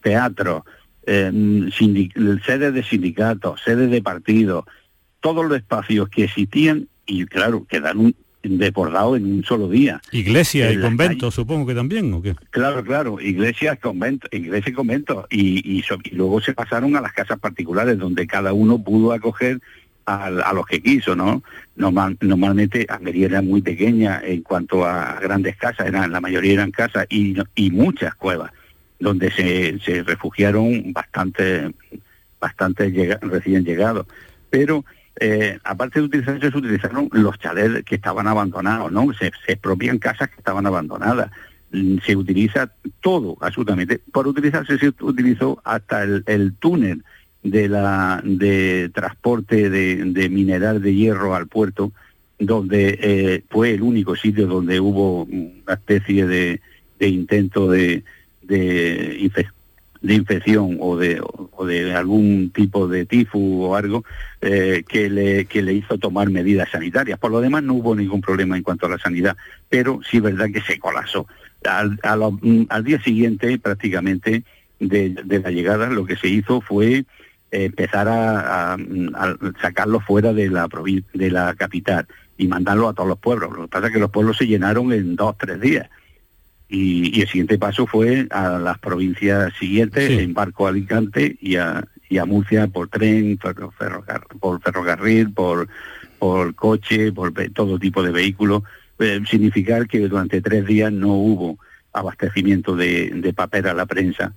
teatro, 0.00 0.64
eh, 1.04 1.68
sedes 2.46 2.72
de 2.72 2.84
sindicatos, 2.84 3.60
sedes 3.64 3.90
de 3.90 4.00
partidos, 4.00 4.64
todos 5.18 5.44
los 5.44 5.56
espacios 5.56 6.08
que 6.08 6.22
existían 6.22 6.86
y 7.04 7.26
claro, 7.26 7.66
quedaron 7.68 8.14
deportados 8.42 9.16
en 9.16 9.24
un 9.24 9.44
solo 9.44 9.68
día. 9.68 10.00
Iglesia 10.10 10.72
y 10.72 10.80
conventos, 10.80 11.34
supongo 11.34 11.66
que 11.66 11.74
también, 11.74 12.12
¿o 12.12 12.22
qué? 12.22 12.34
Claro, 12.50 12.82
claro, 12.84 13.20
iglesias, 13.20 13.78
conventos, 13.80 14.30
iglesia 14.32 14.70
y 14.70 14.74
conventos. 14.74 15.26
Y, 15.30 15.78
y, 15.78 15.84
luego 16.12 16.40
se 16.40 16.52
pasaron 16.52 16.96
a 16.96 17.00
las 17.00 17.12
casas 17.12 17.38
particulares, 17.38 17.98
donde 17.98 18.26
cada 18.26 18.52
uno 18.52 18.82
pudo 18.82 19.12
acoger 19.12 19.60
a, 20.06 20.52
los 20.52 20.66
que 20.66 20.82
quiso, 20.82 21.14
¿no? 21.14 21.42
Normal, 21.76 22.16
normalmente 22.20 22.86
Almería 22.88 23.26
era 23.26 23.42
muy 23.42 23.62
pequeña 23.62 24.20
en 24.24 24.42
cuanto 24.42 24.84
a 24.84 25.20
grandes 25.20 25.56
casas, 25.56 25.86
eran, 25.86 26.10
la 26.10 26.20
mayoría 26.20 26.54
eran 26.54 26.70
casas 26.72 27.06
y, 27.08 27.36
y 27.54 27.70
muchas 27.70 28.14
cuevas, 28.16 28.52
donde 28.98 29.30
se, 29.30 29.78
se 29.78 30.02
refugiaron 30.02 30.92
bastante, 30.92 31.72
bastante 32.40 33.18
recién 33.22 33.64
llegados. 33.64 34.06
Pero 34.50 34.84
eh, 35.20 35.58
aparte 35.64 36.00
de 36.00 36.06
utilizarse, 36.06 36.50
se 36.50 36.58
utilizaron 36.58 37.08
los 37.12 37.38
chalets 37.38 37.84
que 37.84 37.96
estaban 37.96 38.26
abandonados, 38.26 38.90
¿no? 38.90 39.12
Se, 39.12 39.30
se 39.44 39.52
expropian 39.52 39.98
casas 39.98 40.28
que 40.28 40.36
estaban 40.38 40.66
abandonadas. 40.66 41.30
Mm, 41.72 41.98
se 42.04 42.16
utiliza 42.16 42.70
todo, 43.00 43.36
absolutamente. 43.40 43.98
Por 43.98 44.26
utilizarse 44.26 44.78
se 44.78 44.88
utilizó 45.00 45.60
hasta 45.64 46.02
el, 46.04 46.54
túnel 46.58 47.02
de 47.42 47.68
la 47.68 48.20
de 48.24 48.90
transporte 48.94 49.70
de, 49.70 50.28
mineral 50.28 50.82
de 50.82 50.94
hierro 50.94 51.34
al 51.34 51.48
puerto, 51.48 51.92
donde 52.38 52.98
eh, 53.00 53.44
fue 53.48 53.72
el 53.72 53.82
único 53.82 54.16
sitio 54.16 54.46
donde 54.46 54.80
hubo 54.80 55.24
una 55.24 55.74
especie 55.74 56.26
de, 56.26 56.60
intento 57.00 57.70
de, 57.70 58.04
de 58.42 59.16
de 60.02 60.14
infección 60.14 60.78
o 60.80 60.96
de, 60.96 61.22
o 61.22 61.64
de 61.64 61.94
algún 61.94 62.50
tipo 62.50 62.88
de 62.88 63.06
tifus 63.06 63.68
o 63.68 63.76
algo 63.76 64.04
eh, 64.40 64.84
que, 64.86 65.08
le, 65.08 65.44
que 65.46 65.62
le 65.62 65.74
hizo 65.74 65.96
tomar 65.98 66.28
medidas 66.28 66.70
sanitarias. 66.70 67.18
Por 67.18 67.30
lo 67.30 67.40
demás 67.40 67.62
no 67.62 67.74
hubo 67.74 67.94
ningún 67.94 68.20
problema 68.20 68.56
en 68.56 68.64
cuanto 68.64 68.86
a 68.86 68.90
la 68.90 68.98
sanidad, 68.98 69.36
pero 69.68 70.00
sí 70.08 70.16
es 70.18 70.22
verdad 70.22 70.48
que 70.52 70.60
se 70.60 70.78
colapsó. 70.78 71.26
Al, 71.64 71.98
al 72.02 72.84
día 72.84 73.00
siguiente 73.02 73.56
prácticamente 73.58 74.42
de, 74.80 75.14
la 75.24 75.50
llegada 75.52 75.88
lo 75.88 76.04
que 76.04 76.16
se 76.16 76.26
hizo 76.26 76.60
fue 76.60 77.04
empezar 77.52 78.08
a, 78.08 78.74
a, 78.74 78.76
sacarlo 79.60 80.00
fuera 80.00 80.32
de 80.32 80.48
la, 80.48 80.68
de 81.14 81.30
la 81.30 81.54
capital 81.54 82.08
y 82.36 82.48
mandarlo 82.48 82.88
a 82.88 82.94
todos 82.94 83.08
los 83.08 83.18
pueblos. 83.18 83.52
Lo 83.52 83.62
que 83.62 83.68
pasa 83.68 83.86
es 83.86 83.92
que 83.92 84.00
los 84.00 84.10
pueblos 84.10 84.36
se 84.38 84.48
llenaron 84.48 84.92
en 84.92 85.14
dos, 85.14 85.36
tres 85.38 85.60
días 85.60 85.88
y, 86.72 87.20
el 87.20 87.28
siguiente 87.28 87.58
paso 87.58 87.86
fue 87.86 88.26
a 88.30 88.58
las 88.58 88.78
provincias 88.78 89.52
siguientes, 89.60 90.10
en 90.10 90.32
Barco 90.32 90.66
Alicante 90.66 91.36
y 91.38 91.56
a, 91.56 91.86
y 92.08 92.16
a 92.16 92.24
Murcia 92.24 92.66
por 92.66 92.88
tren, 92.88 93.38
por, 93.38 94.62
ferrocarril, 94.62 95.32
por, 95.32 95.68
por 96.18 96.54
coche, 96.54 97.12
por 97.12 97.34
todo 97.52 97.78
tipo 97.78 98.02
de 98.02 98.10
vehículos. 98.10 98.62
Eh, 98.98 99.20
significar 99.28 99.86
que 99.86 99.98
durante 100.08 100.40
tres 100.40 100.64
días 100.64 100.90
no 100.90 101.08
hubo 101.08 101.58
abastecimiento 101.92 102.74
de, 102.74 103.10
de 103.10 103.32
papel 103.34 103.66
a 103.68 103.74
la 103.74 103.84
prensa 103.84 104.32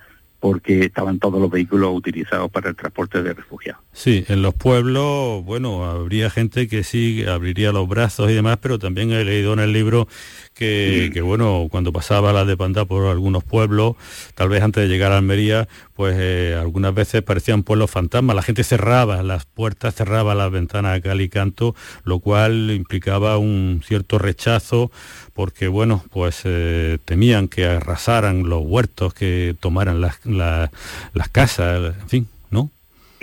porque 0.46 0.86
estaban 0.86 1.18
todos 1.18 1.42
los 1.42 1.50
vehículos 1.50 1.92
utilizados 1.96 2.51
para 2.51 2.70
el 2.70 2.75
transporte 2.75 3.24
de 3.24 3.34
refugiados. 3.34 3.82
Sí, 3.94 4.25
en 4.27 4.42
los 4.42 4.54
pueblos, 4.54 5.44
bueno, 5.44 5.86
habría 5.86 6.30
gente 6.30 6.68
que 6.68 6.84
sí 6.84 7.24
abriría 7.25 7.72
los 7.72 7.88
brazos 7.88 8.30
y 8.30 8.36
demás, 8.36 8.60
pero 8.62 8.77
también 8.77 9.12
he 9.12 9.24
leído 9.24 9.54
en 9.54 9.60
el 9.60 9.74
libro 9.74 10.08
que, 10.56 11.22
bueno, 11.22 11.68
cuando 11.70 11.92
pasaba 11.92 12.32
la 12.32 12.46
de 12.46 12.56
Panda 12.56 12.86
por 12.86 13.08
algunos 13.08 13.44
pueblos, 13.44 13.96
tal 14.36 14.50
vez 14.50 14.64
antes 14.64 14.84
de 14.84 14.90
llegar 14.90 15.12
a 15.12 15.18
Almería, 15.18 15.68
pues 15.96 16.16
eh, 16.18 16.58
algunas 16.60 16.94
veces 16.94 17.22
parecían 17.22 17.64
pueblos 17.64 17.92
fantasmas, 17.92 18.36
la 18.36 18.42
gente 18.42 18.64
cerraba 18.64 19.22
las 19.22 19.46
puertas, 19.46 19.96
cerraba 19.96 20.34
las 20.34 20.50
ventanas 20.52 20.98
a 20.98 21.02
cal 21.02 21.20
y 21.20 21.30
canto, 21.30 21.76
lo 22.06 22.20
cual 22.20 22.72
implicaba 22.72 23.38
un 23.38 23.82
cierto 23.86 24.18
rechazo, 24.18 24.92
porque 25.34 25.68
bueno, 25.68 26.04
pues 26.12 26.42
eh, 26.46 27.00
temían 27.04 27.50
que 27.50 27.66
arrasaran 27.66 28.48
los 28.48 28.64
huertos, 28.66 29.14
que 29.14 29.56
tomaran 29.60 30.00
las, 30.00 30.20
las 30.24 31.30
casas, 31.32 31.96
en 32.02 32.10
fin. 32.10 32.35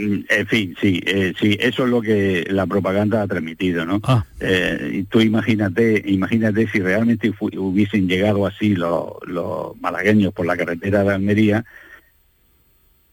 Mm, 0.02 0.24
en 0.28 0.46
fin, 0.48 0.76
sí, 0.80 1.00
eh, 1.06 1.32
sí, 1.38 1.56
eso 1.60 1.84
es 1.84 1.90
lo 1.90 2.02
que 2.02 2.44
la 2.50 2.66
propaganda 2.66 3.22
ha 3.22 3.28
transmitido, 3.28 3.86
¿no? 3.86 4.00
Ah. 4.02 4.24
Eh, 4.40 5.04
tú 5.08 5.20
imagínate, 5.20 6.02
imagínate 6.06 6.66
si 6.66 6.80
realmente 6.80 7.32
hubiesen 7.38 8.08
llegado 8.08 8.44
así 8.44 8.74
los, 8.74 9.12
malagueños 9.80 10.32
por 10.32 10.46
la 10.46 10.56
carretera 10.56 11.04
de 11.04 11.14
Almería, 11.14 11.64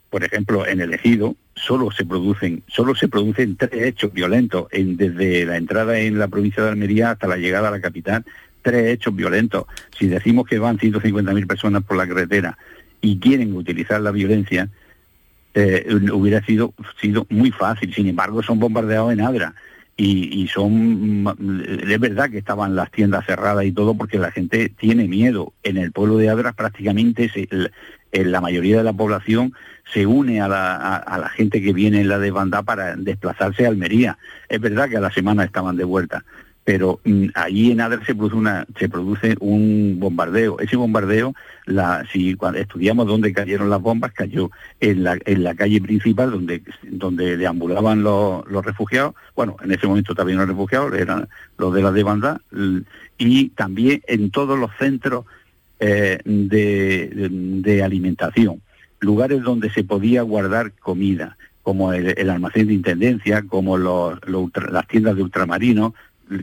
por 0.09 0.23
ejemplo, 0.23 0.65
en 0.65 0.81
el 0.81 0.91
ejido, 0.95 1.35
solo 1.53 1.91
se 1.91 2.05
producen, 2.05 2.63
solo 2.67 2.95
se 2.95 3.07
producen 3.07 3.55
tres 3.55 3.83
hechos 3.83 4.11
violentos 4.11 4.65
en, 4.71 4.97
desde 4.97 5.45
la 5.45 5.57
entrada 5.57 5.99
en 5.99 6.17
la 6.17 6.27
provincia 6.27 6.63
de 6.63 6.69
Almería 6.69 7.11
hasta 7.11 7.27
la 7.27 7.37
llegada 7.37 7.67
a 7.67 7.71
la 7.71 7.81
capital, 7.81 8.25
tres 8.63 8.95
hechos 8.95 9.15
violentos. 9.15 9.65
Si 9.95 10.07
decimos 10.07 10.47
que 10.47 10.57
van 10.57 10.79
150.000 10.79 11.45
personas 11.45 11.83
por 11.83 11.97
la 11.97 12.07
carretera 12.07 12.57
y 12.99 13.19
quieren 13.19 13.55
utilizar 13.55 14.01
la 14.01 14.09
violencia, 14.09 14.69
eh, 15.53 15.85
hubiera 16.13 16.43
sido, 16.45 16.73
sido 17.01 17.25
muy 17.29 17.51
fácil. 17.51 17.93
Sin 17.93 18.07
embargo, 18.07 18.43
son 18.43 18.59
bombardeados 18.59 19.13
en 19.13 19.21
Adra. 19.21 19.53
Y, 20.01 20.47
son, 20.47 21.25
es 21.85 21.99
verdad 21.99 22.29
que 22.29 22.37
estaban 22.37 22.73
las 22.73 22.89
tiendas 22.89 23.25
cerradas 23.25 23.65
y 23.65 23.73
todo 23.73 23.95
porque 23.95 24.17
la 24.17 24.31
gente 24.31 24.69
tiene 24.69 25.09
miedo. 25.09 25.51
En 25.61 25.75
el 25.75 25.91
pueblo 25.91 26.15
de 26.15 26.29
Adra 26.29 26.53
prácticamente 26.53 27.29
la 28.13 28.39
mayoría 28.39 28.77
de 28.77 28.85
la 28.85 28.93
población 28.93 29.53
se 29.93 30.05
une 30.05 30.39
a 30.39 30.47
la, 30.47 30.95
a 30.95 31.17
la 31.17 31.27
gente 31.27 31.61
que 31.61 31.73
viene 31.73 31.99
en 31.99 32.07
la 32.07 32.17
desbandada 32.17 32.63
para 32.63 32.95
desplazarse 32.95 33.65
a 33.65 33.69
Almería. 33.69 34.17
Es 34.47 34.61
verdad 34.61 34.87
que 34.87 34.95
a 34.95 35.01
la 35.01 35.11
semana 35.11 35.43
estaban 35.43 35.75
de 35.75 35.83
vuelta, 35.83 36.23
pero 36.63 36.99
mm, 37.03 37.27
allí 37.35 37.71
en 37.71 37.81
Adler 37.81 38.05
se 38.05 38.15
produce 38.15 38.35
una 38.35 38.65
se 38.77 38.89
produce 38.89 39.35
un 39.39 39.97
bombardeo. 39.99 40.59
Ese 40.59 40.75
bombardeo 40.75 41.33
la 41.65 42.05
si 42.11 42.35
cuando 42.35 42.59
estudiamos 42.59 43.07
dónde 43.07 43.33
cayeron 43.33 43.69
las 43.69 43.81
bombas 43.81 44.11
cayó 44.11 44.51
en 44.79 45.03
la, 45.03 45.17
en 45.25 45.43
la 45.43 45.55
calle 45.55 45.81
principal 45.81 46.31
donde 46.31 46.63
donde 46.83 47.37
deambulaban 47.37 48.03
los, 48.03 48.47
los 48.47 48.65
refugiados. 48.65 49.15
Bueno 49.35 49.57
en 49.63 49.71
ese 49.71 49.87
momento 49.87 50.13
también 50.15 50.37
los 50.37 50.47
refugiados 50.47 50.93
eran 50.93 51.27
los 51.57 51.73
de 51.73 51.81
la 51.81 51.91
demanda 51.91 52.41
y 53.17 53.49
también 53.49 54.01
en 54.07 54.31
todos 54.31 54.57
los 54.57 54.71
centros 54.77 55.25
eh, 55.81 56.19
de, 56.25 57.81
alimentación. 57.83 58.61
Lugares 58.99 59.41
donde 59.43 59.69
se 59.69 59.85
podía 59.85 60.23
guardar 60.23 60.73
comida 60.73 61.37
como 61.63 61.93
el, 61.93 62.29
almacén 62.29 62.67
de 62.67 62.73
intendencia, 62.73 63.43
como 63.43 63.77
los, 63.77 64.19
las 64.27 64.87
tiendas 64.87 65.15
de 65.15 65.23
ultramarinos, 65.23 65.93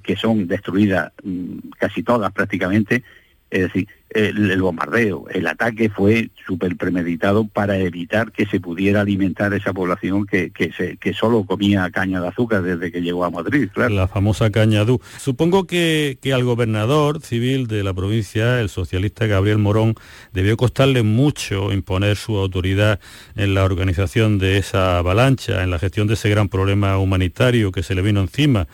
que 0.03 0.17
son 0.17 0.47
destruidas 0.47 1.13
mm, 1.23 1.71
casi 1.79 2.03
todas 2.03 2.33
prácticamente, 2.33 3.03
es 3.51 3.63
decir, 3.63 3.89
el, 4.11 4.63
bombardeo, 4.63 5.27
el 5.31 5.47
ataque 5.47 5.91
fue 5.91 6.31
súper 6.47 6.77
premeditado 6.77 7.47
para 7.47 7.77
evitar 7.79 8.33
que 8.33 8.47
se 8.47 8.61
pudiera 8.61 9.01
alimentar 9.01 9.53
esa 9.53 9.73
población 9.73 10.27
que, 10.27 10.51
que, 10.51 10.73
se, 10.73 10.97
que 10.97 11.13
solo 11.13 11.45
comía 11.45 11.91
caña 11.91 12.21
de 12.21 12.29
azúcar 12.29 12.63
desde 12.63 12.93
que 12.93 13.03
llegó 13.03 13.25
a 13.25 13.31
Madrid, 13.31 13.69
claro. 13.73 13.95
La 13.95 14.09
famosa 14.09 14.51
caña 14.51 14.85
du. 14.85 15.01
Supongo 15.19 15.67
que, 15.67 16.19
que 16.23 16.33
al 16.33 16.45
gobernador 16.45 17.21
civil 17.21 17.67
de 17.67 17.83
la 17.83 17.93
provincia, 17.95 18.61
el 18.61 18.69
socialista 18.69 19.27
Gabriel 19.27 19.59
Morón, 19.59 19.95
debió 20.33 20.57
costarle 20.57 21.03
mucho 21.03 21.73
imponer 21.73 22.17
su 22.17 22.37
autoridad 22.37 23.01
en 23.35 23.55
la 23.55 23.65
organización 23.65 24.39
de 24.39 24.59
esa 24.59 24.99
avalancha, 24.99 25.63
en 25.63 25.71
la 25.71 25.79
gestión 25.79 26.07
de 26.07 26.15
ese 26.15 26.31
gran 26.31 26.49
problema 26.49 26.99
humanitario 26.99 27.73
que 27.73 27.83
se 27.83 27.95
le 27.95 28.03
vino 28.03 28.21
encima, 28.21 28.69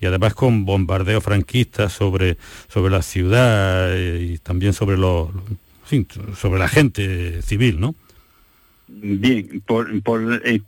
y 0.00 0.06
además 0.06 0.34
con 0.34 0.64
bombardeo 0.64 1.20
franquista 1.20 1.88
sobre, 1.88 2.38
sobre 2.68 2.90
la 2.90 3.02
ciudad 3.02 3.94
eh, 3.94 4.32
y 4.32 4.38
también 4.38 4.72
sobre 4.78 4.96
lo, 4.96 5.32
sobre 6.36 6.60
la 6.60 6.68
gente 6.68 7.42
civil, 7.42 7.80
¿no? 7.80 7.96
Bien, 8.86 9.60
por, 9.66 10.02
por, 10.02 10.40
eh, 10.44 10.60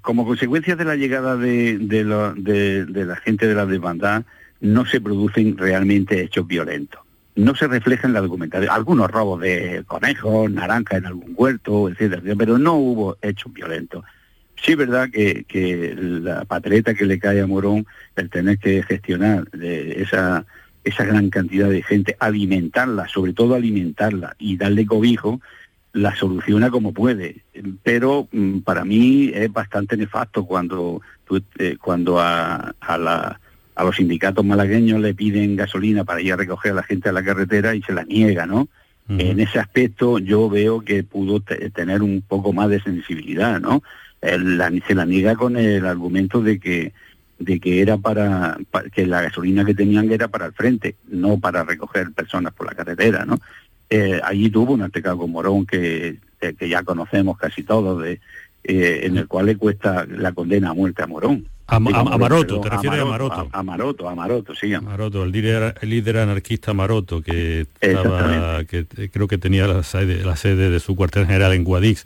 como 0.00 0.24
consecuencia 0.24 0.76
de 0.76 0.84
la 0.86 0.96
llegada 0.96 1.36
de, 1.36 1.76
de, 1.78 3.04
la 3.04 3.16
gente 3.16 3.46
de 3.46 3.54
la 3.54 3.66
desbandada, 3.66 4.24
no 4.60 4.86
se 4.86 5.00
producen 5.00 5.58
realmente 5.58 6.22
hechos 6.22 6.46
violentos. 6.46 7.02
No 7.36 7.54
se 7.54 7.68
refleja 7.68 8.06
en 8.06 8.14
la 8.14 8.22
documentación. 8.22 8.72
Algunos 8.72 9.10
robos 9.10 9.42
de 9.42 9.84
conejos, 9.86 10.50
naranja 10.50 10.96
en 10.96 11.06
algún 11.06 11.34
huerto, 11.36 11.90
etcétera, 11.90 12.22
pero 12.38 12.56
no 12.58 12.74
hubo 12.76 13.18
hechos 13.20 13.52
violentos. 13.52 14.04
Sí 14.56 14.72
es 14.72 14.78
verdad 14.78 15.10
que, 15.10 15.44
que 15.44 15.94
la 15.98 16.46
patreta 16.46 16.94
que 16.94 17.04
le 17.04 17.18
cae 17.18 17.42
a 17.42 17.46
Morón, 17.46 17.86
el 18.16 18.30
tener 18.30 18.58
que 18.58 18.82
gestionar 18.84 19.44
esa 19.52 20.46
esa 20.84 21.04
gran 21.04 21.30
cantidad 21.30 21.68
de 21.68 21.82
gente, 21.82 22.16
alimentarla, 22.20 23.08
sobre 23.08 23.32
todo 23.32 23.54
alimentarla 23.54 24.36
y 24.38 24.56
darle 24.56 24.86
cobijo, 24.86 25.40
la 25.92 26.14
soluciona 26.14 26.70
como 26.70 26.92
puede. 26.92 27.42
Pero 27.82 28.28
mm, 28.30 28.58
para 28.60 28.84
mí 28.84 29.30
es 29.32 29.50
bastante 29.52 29.96
nefasto 29.96 30.44
cuando, 30.44 31.00
eh, 31.58 31.76
cuando 31.80 32.20
a, 32.20 32.74
la, 32.80 33.40
a 33.74 33.84
los 33.84 33.96
sindicatos 33.96 34.44
malagueños 34.44 35.00
le 35.00 35.14
piden 35.14 35.56
gasolina 35.56 36.04
para 36.04 36.20
ir 36.20 36.32
a 36.32 36.36
recoger 36.36 36.72
a 36.72 36.76
la 36.76 36.82
gente 36.82 37.08
a 37.08 37.12
la 37.12 37.24
carretera 37.24 37.74
y 37.74 37.82
se 37.82 37.92
la 37.92 38.04
niega, 38.04 38.46
¿no? 38.46 38.68
En 39.06 39.38
ese 39.38 39.58
aspecto 39.58 40.18
yo 40.18 40.48
veo 40.48 40.80
que 40.80 41.02
pudo 41.02 41.40
tener 41.40 42.00
un 42.00 42.22
poco 42.26 42.54
más 42.54 42.70
de 42.70 42.80
sensibilidad, 42.80 43.60
¿no? 43.60 43.82
se 44.22 44.94
la 44.94 45.04
niega 45.04 45.34
con 45.34 45.58
el 45.58 45.84
argumento 45.84 46.40
de 46.40 46.58
que 46.58 46.94
de 47.38 47.60
que 47.60 47.80
era 47.80 47.96
para, 47.98 48.58
que 48.92 49.06
la 49.06 49.22
gasolina 49.22 49.64
que 49.64 49.74
tenían 49.74 50.10
era 50.10 50.28
para 50.28 50.46
el 50.46 50.52
frente, 50.52 50.96
no 51.08 51.38
para 51.38 51.64
recoger 51.64 52.12
personas 52.12 52.52
por 52.52 52.66
la 52.66 52.74
carretera, 52.74 53.24
¿no? 53.24 53.38
Eh, 53.90 54.20
allí 54.22 54.50
tuvo 54.50 54.74
un 54.74 54.90
con 54.90 55.30
Morón 55.30 55.66
que, 55.66 56.18
que 56.58 56.68
ya 56.68 56.82
conocemos 56.82 57.36
casi 57.36 57.62
todos, 57.62 58.02
de, 58.02 58.20
eh, 58.64 59.00
en 59.04 59.18
el 59.18 59.28
cual 59.28 59.46
le 59.46 59.56
cuesta 59.56 60.06
la 60.06 60.32
condena 60.32 60.70
a 60.70 60.74
muerte 60.74 61.02
a 61.02 61.06
Morón. 61.06 61.46
A, 61.66 61.80
Maroto, 61.80 62.60
¿te 62.60 62.68
refieres 62.68 63.00
a 63.00 63.04
Maroto? 63.06 63.48
A, 63.50 63.62
Maroto, 63.62 64.06
a 64.06 64.14
Maroto, 64.14 64.54
sí. 64.54 64.68
Maroto, 64.82 65.22
el 65.24 65.32
líder, 65.32 65.74
el 65.80 65.88
líder 65.88 66.18
anarquista 66.18 66.74
Maroto, 66.74 67.22
que, 67.22 67.66
estaba, 67.80 68.64
que 68.64 68.84
creo 69.10 69.26
que 69.28 69.38
tenía 69.38 69.66
la 69.66 69.82
sede, 69.82 70.24
la 70.24 70.36
sede 70.36 70.68
de 70.68 70.78
su 70.78 70.94
cuartel 70.94 71.26
general 71.26 71.54
en 71.54 71.64
Guadix, 71.64 72.04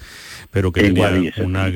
pero 0.52 0.70
que 0.70 0.82
tenía 0.82 1.10
una, 1.38 1.72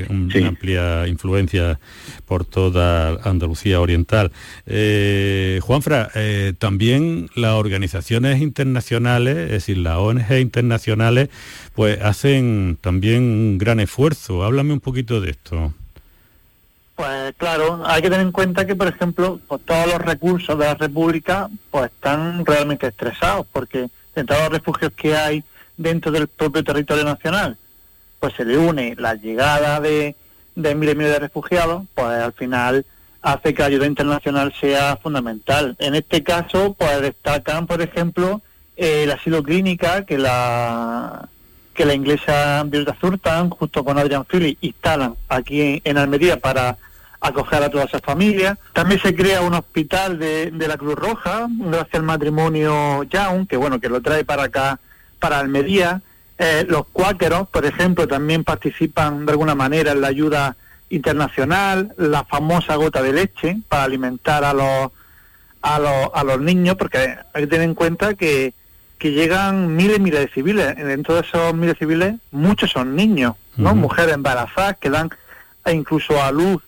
amplia 0.47 1.09
influencia 1.09 1.81
por 2.25 2.45
toda 2.45 3.21
Andalucía 3.25 3.81
Oriental. 3.81 4.31
Eh, 4.67 5.59
Juanfra, 5.63 6.09
eh, 6.15 6.53
también 6.57 7.31
las 7.35 7.55
organizaciones 7.55 8.41
internacionales, 8.41 9.37
es 9.37 9.51
decir, 9.51 9.79
las 9.79 9.97
ONG 9.97 10.39
internacionales, 10.39 11.31
pues 11.75 12.01
hacen 12.01 12.79
también 12.81 13.23
un 13.25 13.59
gran 13.59 13.81
esfuerzo. 13.81 14.45
Háblame 14.45 14.73
un 14.73 14.81
poquito 14.81 15.21
de 15.21 15.31
esto. 15.31 15.75
Pues 17.03 17.35
claro, 17.37 17.83
hay 17.85 18.01
que 18.01 18.11
tener 18.11 18.25
en 18.25 18.31
cuenta 18.31 18.65
que, 18.65 18.77
por 18.77 18.87
ejemplo, 18.87 19.41
pues, 19.49 19.61
todos 19.65 19.89
los 19.89 19.99
recursos 20.01 20.57
de 20.57 20.67
la 20.67 20.75
República 20.75 21.49
pues 21.69 21.87
están 21.87 22.47
realmente 22.47 22.87
estresados, 22.87 23.45
porque 23.51 23.89
de 24.15 24.25
todos 24.25 24.43
los 24.43 24.53
refugios 24.53 24.93
que 24.93 25.17
hay 25.17 25.43
dentro 25.77 26.13
del 26.13 26.29
propio 26.29 26.63
territorio 26.63 27.03
nacional, 27.03 27.57
pues 28.21 28.35
se 28.35 28.45
le 28.45 28.57
une 28.57 28.95
la 28.97 29.17
llegada 29.17 29.81
de, 29.81 30.15
de 30.55 30.75
miles 30.77 30.95
y 30.95 30.99
miles 30.99 31.13
de 31.15 31.19
refugiados, 31.19 31.83
pues 31.93 32.07
al 32.07 32.35
final 32.35 32.87
hace 33.21 33.53
que 33.53 33.63
la 33.63 33.67
ayuda 33.67 33.87
internacional 33.87 34.55
sea 34.61 34.97
fundamental. 34.97 35.75
En 35.81 35.97
este 35.97 36.23
caso, 36.23 36.77
pues 36.79 37.03
destacan, 37.03 37.67
por 37.67 37.83
ejemplo, 37.83 38.43
el 38.77 39.11
asilo 39.11 39.43
clínica 39.43 40.07
que 40.07 40.19
la 40.19 41.29
que 41.75 41.85
la 41.85 41.95
inglesa 41.95 42.63
Birta 42.65 42.97
Zurtan, 43.01 43.51
justo 43.51 43.85
con 43.85 43.99
Adrian 43.99 44.25
Philly, 44.25 44.57
instalan 44.61 45.17
aquí 45.29 45.81
en, 45.83 45.99
Almería 45.99 46.39
para 46.39 46.77
acoger 47.23 47.63
a 47.63 47.71
toda 47.71 47.85
esa 47.85 48.01
familia. 48.01 48.59
También 48.73 49.01
se 49.01 49.15
crea 49.15 49.41
un 49.41 49.55
hospital 49.55 50.19
de, 50.19 50.51
de 50.51 50.69
la 50.69 50.77
Cruz 50.77 50.97
Roja, 50.97 51.47
gracias 51.49 51.95
al 51.95 52.03
matrimonio 52.03 53.05
Young, 53.05 53.47
que 53.47 53.57
bueno, 53.57 53.81
que 53.81 53.89
lo 53.89 54.03
trae 54.03 54.25
para 54.25 54.45
acá, 54.45 54.81
para 55.19 55.39
Almería. 55.39 56.03
Eh, 56.39 56.67
los 56.69 56.87
cuáqueros, 56.93 57.49
por 57.49 57.65
ejemplo, 57.65 58.09
también 58.09 58.43
participan 58.43 59.25
de 59.25 59.33
alguna 59.33 59.55
manera 59.55 59.93
en 59.93 60.01
la 60.01 60.09
ayuda 60.09 60.57
internacional, 60.91 61.95
la 61.97 62.25
famosa 62.25 62.75
gota 62.75 63.01
de 63.01 63.13
leche 63.13 63.59
para 63.69 63.85
alimentar 63.85 64.45
a 64.45 64.53
los, 64.53 64.91
a 65.63 65.79
los, 65.79 66.11
a 66.13 66.25
los 66.25 66.41
niños, 66.41 66.75
porque 66.77 67.17
hay 67.33 67.43
que 67.43 67.47
tener 67.47 67.69
en 67.69 67.75
cuenta 67.75 68.15
que 68.15 68.53
que 68.99 69.11
llegan 69.11 69.75
miles 69.75 69.99
y 69.99 70.01
miles 70.01 70.21
de 70.21 70.29
civiles. 70.29 70.77
Dentro 70.77 71.17
de 71.17 71.23
esos 71.23 71.53
miles 71.55 71.75
de 71.75 71.79
civiles, 71.81 72.15
muchos 72.31 72.71
son 72.71 72.95
niños, 72.95 73.35
¿no? 73.57 73.75
Mujeres 73.75 74.15
embarazadas 74.15 74.77
que 74.79 74.91
dan 74.91 75.11
incluso 75.67 76.23
a 76.23 76.31
luz 76.31 76.63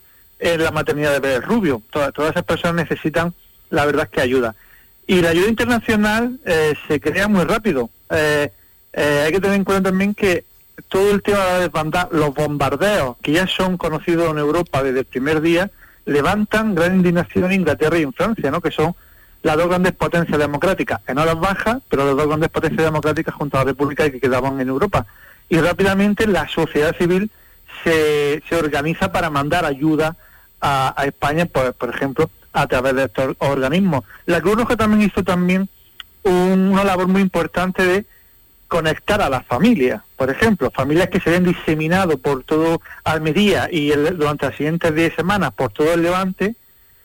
en 0.44 0.62
la 0.62 0.70
maternidad 0.70 1.12
de 1.12 1.22
Pérez 1.22 1.44
Rubio. 1.44 1.80
Todas, 1.90 2.12
esas 2.30 2.44
personas 2.44 2.88
necesitan, 2.88 3.32
la 3.70 3.86
verdad, 3.86 4.08
que 4.10 4.20
ayuda. 4.20 4.54
Y 5.06 5.22
la 5.22 5.30
ayuda 5.30 5.48
internacional 5.48 6.38
eh, 6.44 6.74
se 6.86 7.00
crea 7.00 7.28
muy 7.28 7.44
rápido. 7.44 7.88
Eh, 8.10 8.52
eh, 8.92 9.22
hay 9.24 9.32
que 9.32 9.40
tener 9.40 9.56
en 9.56 9.64
cuenta 9.64 9.88
también 9.88 10.14
que 10.14 10.44
todo 10.88 11.10
el 11.12 11.22
tema 11.22 11.44
de 11.60 11.70
los 12.10 12.34
bombardeos, 12.34 13.16
que 13.22 13.32
ya 13.32 13.46
son 13.46 13.78
conocidos 13.78 14.30
en 14.30 14.38
Europa 14.38 14.82
desde 14.82 15.00
el 15.00 15.04
primer 15.06 15.40
día, 15.40 15.70
levantan 16.04 16.74
gran 16.74 16.96
indignación 16.96 17.46
en 17.46 17.60
Inglaterra 17.60 17.98
y 17.98 18.02
en 18.02 18.12
Francia, 18.12 18.50
¿no? 18.50 18.60
que 18.60 18.70
son 18.70 18.94
las 19.42 19.56
dos 19.56 19.68
grandes 19.68 19.92
potencias 19.92 20.38
democráticas, 20.38 21.00
en 21.06 21.18
horas 21.18 21.40
bajas, 21.40 21.78
pero 21.88 22.04
las 22.04 22.16
dos 22.16 22.28
grandes 22.28 22.50
potencias 22.50 22.84
democráticas 22.84 23.34
junto 23.34 23.56
a 23.56 23.60
la 23.60 23.70
República 23.70 24.10
que 24.10 24.20
quedaban 24.20 24.60
en 24.60 24.68
Europa. 24.68 25.06
Y 25.48 25.58
rápidamente 25.58 26.26
la 26.26 26.48
sociedad 26.48 26.94
civil 26.96 27.30
se, 27.82 28.42
se 28.46 28.56
organiza 28.56 29.10
para 29.10 29.30
mandar 29.30 29.64
ayuda 29.64 30.16
a, 30.66 31.04
España, 31.04 31.46
pues, 31.46 31.72
por 31.74 31.90
ejemplo, 31.90 32.30
a 32.52 32.66
través 32.66 32.94
de 32.94 33.04
estos 33.04 33.36
organismos. 33.38 34.04
La 34.24 34.40
Cruz 34.40 34.56
Roja 34.56 34.76
también 34.76 35.02
hizo 35.02 35.22
también 35.22 35.68
una 36.22 36.84
labor 36.84 37.06
muy 37.06 37.20
importante 37.20 37.84
de 37.84 38.06
conectar 38.66 39.20
a 39.20 39.28
las 39.28 39.44
familias, 39.46 40.02
por 40.16 40.30
ejemplo, 40.30 40.70
familias 40.70 41.08
que 41.08 41.20
se 41.20 41.28
habían 41.28 41.44
diseminado 41.44 42.16
por 42.16 42.44
todo 42.44 42.80
Almería 43.04 43.68
y 43.70 43.90
durante 43.90 44.46
las 44.46 44.56
siguientes 44.56 44.94
10 44.94 45.14
semanas 45.14 45.52
por 45.52 45.70
todo 45.70 45.92
el 45.92 46.02
Levante, 46.02 46.56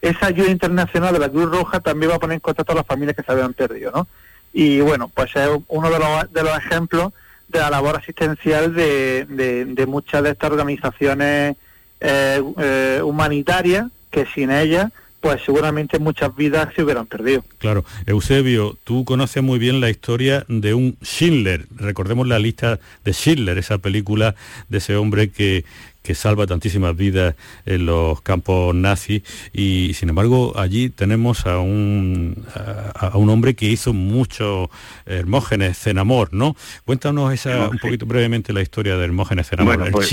esa 0.01 0.27
ayuda 0.27 0.49
internacional 0.49 1.13
de 1.13 1.19
la 1.19 1.29
Cruz 1.29 1.51
Roja 1.51 1.81
también 1.81 2.11
va 2.11 2.15
a 2.15 2.19
poner 2.19 2.35
en 2.35 2.39
contacto 2.39 2.71
a 2.71 2.75
las 2.75 2.87
familias 2.87 3.15
que 3.17 3.23
se 3.23 3.31
habían 3.31 3.53
perdido, 3.53 3.91
¿no? 3.91 4.07
Y 4.53 4.79
bueno, 4.79 5.11
pues 5.13 5.35
es 5.35 5.49
uno 5.67 5.89
de 5.89 5.99
los, 5.99 6.33
de 6.33 6.43
los 6.43 6.57
ejemplos 6.57 7.11
de 7.49 7.59
la 7.59 7.69
labor 7.69 7.97
asistencial 7.97 8.73
de, 8.73 9.25
de, 9.25 9.85
muchas 9.85 10.23
de 10.23 10.31
estas 10.31 10.51
organizaciones 10.51 11.57
eh, 12.01 12.41
eh, 12.57 13.01
humanitarias 13.03 13.87
que 14.11 14.25
sin 14.25 14.51
ellas 14.51 14.91
pues 15.21 15.41
seguramente 15.43 15.99
muchas 15.99 16.35
vidas 16.35 16.73
se 16.75 16.83
hubieran 16.83 17.05
perdido. 17.05 17.43
Claro, 17.57 17.83
Eusebio, 18.05 18.77
tú 18.83 19.03
conoces 19.03 19.43
muy 19.43 19.59
bien 19.59 19.81
la 19.81 19.89
historia 19.89 20.45
de 20.47 20.73
un 20.73 20.97
Schindler, 21.03 21.67
recordemos 21.75 22.27
la 22.27 22.39
lista 22.39 22.79
de 23.03 23.13
Schindler, 23.13 23.57
esa 23.57 23.79
película 23.79 24.35
de 24.69 24.77
ese 24.77 24.95
hombre 24.95 25.29
que, 25.29 25.65
que 26.01 26.15
salva 26.15 26.47
tantísimas 26.47 26.95
vidas 26.95 27.35
en 27.65 27.85
los 27.85 28.21
campos 28.21 28.73
nazis. 28.73 29.23
Y 29.53 29.93
sin 29.93 30.09
embargo 30.09 30.57
allí 30.57 30.89
tenemos 30.89 31.45
a 31.45 31.59
un, 31.59 32.45
a, 32.55 33.17
un 33.17 33.29
hombre 33.29 33.55
que 33.55 33.65
hizo 33.65 33.93
muchos 33.93 34.69
Hermógenes 35.05 35.77
Cenamor, 35.77 36.33
¿no? 36.33 36.55
Cuéntanos 36.85 37.33
esa, 37.33 37.67
un 37.69 37.77
poquito 37.77 38.05
brevemente 38.05 38.53
la 38.53 38.61
historia 38.61 38.95
de 38.95 39.03
Hermógenes 39.03 39.49
Cenamor, 39.49 39.85
el 39.85 39.91
pues, 39.91 40.09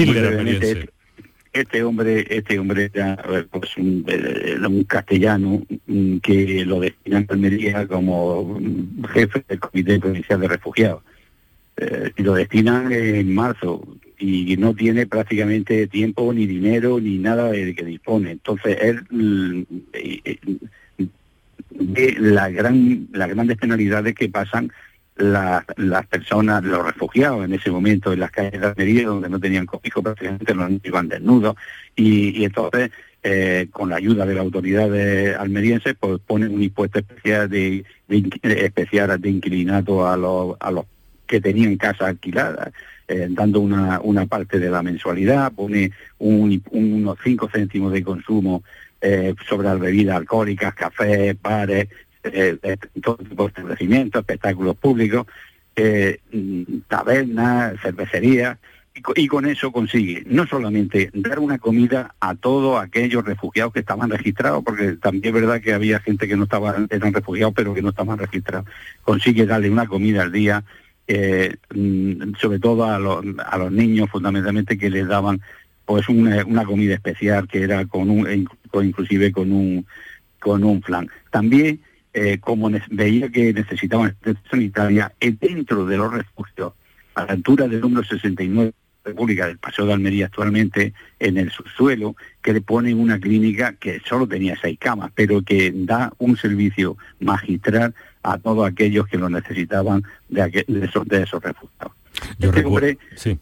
este 1.60 1.82
hombre, 1.82 2.26
este 2.28 2.58
hombre 2.58 2.90
era 2.92 3.16
pues, 3.50 3.76
un, 3.76 4.04
eh, 4.08 4.84
castellano 4.86 5.62
mm, 5.86 6.18
que 6.18 6.64
lo 6.64 6.80
destinan 6.80 7.26
a 7.28 7.32
Almería 7.32 7.86
como 7.86 8.60
jefe 9.12 9.44
del 9.48 9.60
Comité 9.60 9.98
Provincial 9.98 10.40
de 10.40 10.48
Refugiados. 10.48 11.02
Eh, 11.76 12.12
lo 12.16 12.34
destinan 12.34 12.92
en 12.92 13.34
marzo 13.34 13.86
y 14.18 14.56
no 14.56 14.74
tiene 14.74 15.06
prácticamente 15.06 15.86
tiempo 15.88 16.32
ni 16.32 16.46
dinero 16.46 17.00
ni 17.00 17.18
nada 17.18 17.50
de 17.50 17.74
que 17.74 17.84
dispone. 17.84 18.30
Entonces 18.32 18.78
él 18.80 19.02
mm, 19.10 19.62
eh, 19.92 20.38
ve 21.70 22.16
la 22.18 22.48
gran, 22.50 23.08
las 23.12 23.28
grandes 23.28 23.58
penalidades 23.58 24.14
que 24.14 24.28
pasan 24.28 24.72
las, 25.16 25.64
personas, 26.09 26.62
los 26.62 26.85
refugiados 26.85 27.44
en 27.44 27.55
ese 27.55 27.70
momento 27.70 28.12
en 28.12 28.20
las 28.20 28.31
calles 28.31 28.61
de 28.61 28.66
Almería, 28.66 29.07
donde 29.07 29.29
no 29.29 29.40
tenían 29.40 29.66
cobijo, 29.66 30.02
prácticamente 30.02 30.55
no 30.55 30.68
iban 30.83 31.09
desnudos, 31.09 31.57
y, 31.94 32.44
entonces 32.44 32.90
eh, 33.22 33.68
con 33.70 33.88
la 33.88 33.96
ayuda 33.96 34.26
de 34.26 34.35
las 34.35 34.44
autoridades 34.44 35.37
almerienses, 35.37 35.96
pues 35.98 36.20
ponen 36.26 36.55
un 36.55 36.62
impuesto 36.62 36.98
especial 36.98 37.48
de, 37.48 37.85
especial 38.42 39.20
de 39.20 39.31
inquilinato 39.31 40.07
a 40.07 40.16
los, 40.16 40.57
a 40.61 40.70
los 40.70 40.85
que 41.26 41.40
tenían 41.40 41.76
casa 41.76 42.07
alquilada, 42.07 42.70
eh, 43.09 43.26
dando 43.31 43.61
una, 43.61 44.00
una 44.00 44.26
parte 44.26 44.59
de 44.59 44.70
la 44.70 44.83
mensualidad, 44.83 45.52
pone 45.52 45.90
unos 46.18 47.18
5 47.24 47.48
céntimos 47.52 47.92
de 47.92 48.02
consumo 48.02 48.62
eh, 49.00 49.35
sobre 49.48 49.68
las 49.68 49.79
bebidas 49.79 50.16
alcohólicas, 50.16 50.74
cafés, 50.74 51.37
bares, 51.40 51.88
eh, 52.32 52.58
eh, 52.62 52.76
todo 53.02 53.16
tipo 53.16 53.44
de 53.44 53.48
establecimientos, 53.48 54.20
espectáculos 54.20 54.76
públicos, 54.76 55.26
eh, 55.74 56.18
tabernas, 56.88 57.80
cervecerías, 57.80 58.58
y, 59.14 59.26
con 59.26 59.44
eso 59.44 59.72
consigue 59.72 60.22
no 60.26 60.46
solamente 60.46 61.10
dar 61.12 61.38
una 61.38 61.58
comida 61.58 62.14
a 62.18 62.34
todos 62.34 62.82
aquellos 62.82 63.24
refugiados 63.26 63.74
que 63.74 63.80
estaban 63.80 64.08
registrados, 64.08 64.64
porque 64.64 64.92
también 64.92 65.26
es 65.26 65.32
verdad 65.40 65.60
que 65.60 65.74
había 65.74 66.00
gente 66.00 66.26
que 66.26 66.36
no 66.36 66.44
estaba, 66.44 66.74
eran 66.88 67.12
refugiados, 67.12 67.52
pero 67.54 67.74
que 67.74 67.82
no 67.82 67.90
estaban 67.90 68.16
registrados, 68.16 68.66
consigue 69.02 69.44
darle 69.44 69.68
una 69.68 69.86
comida 69.86 70.22
al 70.22 70.32
día, 70.32 70.64
mm, 71.74 72.36
sobre 72.40 72.58
todo 72.58 72.86
a 72.86 72.98
los, 72.98 73.22
a 73.44 73.58
los 73.58 73.70
niños 73.70 74.08
fundamentalmente 74.08 74.78
que 74.78 74.88
les 74.88 75.06
daban 75.06 75.42
pues 75.86 76.08
una, 76.08 76.64
comida 76.64 76.94
especial 76.94 77.48
que 77.48 77.62
era 77.62 77.86
con 77.86 78.10
un 78.10 78.48
inclusive 78.82 79.32
con 79.32 79.52
un 79.52 79.86
con 80.38 80.64
un 80.64 80.82
flan. 80.82 81.08
También 81.30 81.80
eh, 82.18 82.38
como 82.38 82.70
veía 82.88 83.29
que 83.29 83.52
necesitaban 83.52 84.09
atención 84.09 84.42
sanitaria, 84.50 85.12
dentro 85.20 85.85
de 85.85 85.98
los 85.98 86.11
refugios, 86.11 86.72
a 87.14 87.26
la 87.26 87.33
altura 87.33 87.68
del 87.68 87.83
número 87.83 88.05
69 88.05 88.72
República 89.05 89.46
del 89.46 89.59
Paseo 89.59 89.85
de 89.85 89.92
Almería 89.92 90.26
actualmente, 90.26 90.94
en 91.20 91.37
el 91.37 91.50
subsuelo, 91.50 92.16
que 92.42 92.55
le 92.55 92.62
ponen 92.62 92.98
una 92.98 93.20
clínica 93.20 93.74
que 93.74 94.00
solo 94.00 94.26
tenía 94.26 94.57
seis 94.61 94.79
camas, 94.79 95.12
pero 95.14 95.42
que 95.42 95.72
da 95.74 96.12
un 96.16 96.38
servicio 96.38 96.96
magistral 97.20 97.94
a 98.22 98.38
todos 98.38 98.66
aquellos 98.66 99.07
que 99.07 99.18
lo 99.18 99.29
necesitaban 99.29 100.02
de, 100.31 100.64
esos, 100.66 101.07
de 101.07 101.22
esos 101.22 101.42
refugiados. 101.42 101.92
este, 102.40 102.64
hombre, 102.64 102.98
sí. 103.14 103.38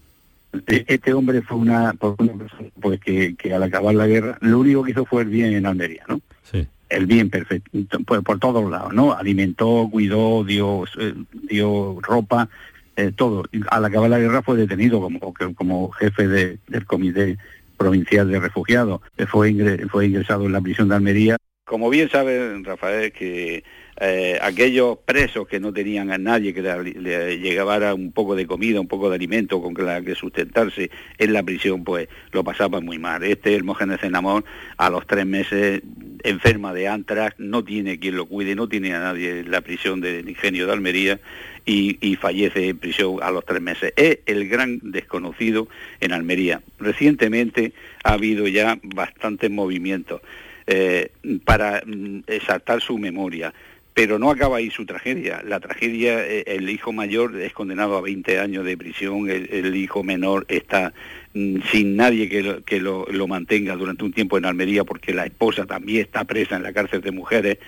E, 0.66 0.84
este 0.88 1.12
hombre 1.14 1.42
fue 1.42 1.58
una, 1.58 1.94
pues 1.94 3.00
que, 3.00 3.36
que, 3.36 3.54
al 3.54 3.62
acabar 3.62 3.94
la 3.94 4.08
guerra 4.08 4.36
lo 4.40 4.58
único 4.58 4.82
que 4.82 4.90
hizo 4.90 5.04
fue 5.04 5.22
el 5.22 5.28
bien 5.28 5.54
en 5.54 5.64
Almería, 5.64 6.04
¿no? 6.08 6.20
Sí. 6.42 6.66
El 6.88 7.06
bien 7.06 7.30
perfecto, 7.30 7.70
pues 8.06 8.20
por 8.22 8.38
todos 8.38 8.70
lados, 8.70 8.92
¿no? 8.92 9.14
Alimentó, 9.14 9.88
cuidó, 9.90 10.44
dio, 10.44 10.84
eh, 10.98 11.14
dio 11.32 11.98
ropa, 12.00 12.48
eh, 12.96 13.10
todo. 13.14 13.44
Al 13.70 13.84
acabar 13.84 14.10
la 14.10 14.18
guerra 14.18 14.42
fue 14.42 14.56
detenido 14.56 15.00
como, 15.00 15.34
como 15.56 15.90
jefe 15.92 16.28
del 16.28 16.86
Comité 16.86 17.38
Provincial 17.76 18.28
de 18.28 18.38
Refugiados. 18.38 19.00
Fue, 19.28 19.54
fue 19.90 20.06
ingresado 20.06 20.46
en 20.46 20.52
la 20.52 20.60
prisión 20.60 20.88
de 20.88 20.94
Almería. 20.94 21.36
Como 21.64 21.88
bien 21.88 22.10
sabe 22.10 22.60
Rafael, 22.62 23.12
que 23.12 23.64
eh, 24.00 24.38
aquellos 24.42 24.98
presos 24.98 25.46
que 25.46 25.60
no 25.60 25.72
tenían 25.72 26.10
a 26.10 26.18
nadie 26.18 26.52
que 26.52 26.62
le, 26.62 27.38
llegara 27.38 27.94
un 27.94 28.10
poco 28.10 28.34
de 28.34 28.46
comida, 28.46 28.80
un 28.80 28.88
poco 28.88 29.08
de 29.08 29.16
alimento 29.16 29.62
con 29.62 29.74
la 29.84 30.02
que 30.02 30.14
sustentarse 30.14 30.90
en 31.18 31.32
la 31.32 31.42
prisión, 31.42 31.84
pues 31.84 32.08
lo 32.32 32.42
pasaban 32.42 32.84
muy 32.84 32.98
mal. 32.98 33.22
Este 33.22 33.54
Hermógenes 33.54 34.00
Zenamón, 34.00 34.44
a 34.76 34.90
los 34.90 35.06
tres 35.06 35.26
meses, 35.26 35.82
enferma 36.24 36.74
de 36.74 36.88
antrax, 36.88 37.38
no 37.38 37.62
tiene 37.62 37.98
quien 37.98 38.16
lo 38.16 38.26
cuide, 38.26 38.54
no 38.54 38.68
tiene 38.68 38.94
a 38.94 39.00
nadie 39.00 39.40
en 39.40 39.50
la 39.50 39.60
prisión 39.60 40.00
del 40.00 40.28
ingenio 40.28 40.66
de 40.66 40.72
Almería 40.72 41.20
y, 41.64 41.96
y, 42.00 42.16
fallece 42.16 42.68
en 42.68 42.78
prisión 42.78 43.18
a 43.22 43.30
los 43.30 43.44
tres 43.44 43.62
meses. 43.62 43.92
Es 43.96 44.18
el 44.26 44.48
gran 44.48 44.80
desconocido 44.82 45.68
en 46.00 46.12
Almería. 46.12 46.62
Recientemente 46.78 47.72
ha 48.02 48.14
habido 48.14 48.48
ya 48.48 48.78
bastantes 48.82 49.50
movimientos 49.50 50.20
eh, 50.66 51.10
para 51.44 51.82
mm, 51.84 52.20
exaltar 52.26 52.80
su 52.80 52.96
memoria 52.96 53.52
pero 53.94 54.18
no 54.18 54.30
acaba 54.30 54.56
ahí 54.56 54.70
su 54.70 54.84
tragedia. 54.84 55.40
La 55.46 55.60
tragedia, 55.60 56.26
eh, 56.26 56.42
el 56.48 56.68
hijo 56.68 56.92
mayor 56.92 57.40
es 57.40 57.52
condenado 57.52 57.96
a 57.96 58.00
20 58.00 58.40
años 58.40 58.64
de 58.64 58.76
prisión, 58.76 59.30
el, 59.30 59.76
hijo 59.76 60.02
menor 60.02 60.44
está 60.48 60.92
mm, 61.32 61.58
sin 61.70 61.96
nadie 61.96 62.28
que, 62.28 62.80
lo, 62.80 63.28
mantenga 63.28 63.76
durante 63.76 64.04
un 64.04 64.12
tiempo 64.12 64.36
en 64.36 64.44
Almería 64.44 64.84
porque 64.84 65.14
la 65.14 65.24
esposa 65.24 65.64
también 65.64 66.02
está 66.02 66.24
presa 66.24 66.56
en 66.56 66.64
la 66.64 66.72
cárcel 66.72 67.00
de 67.00 67.12
mujeres 67.12 67.58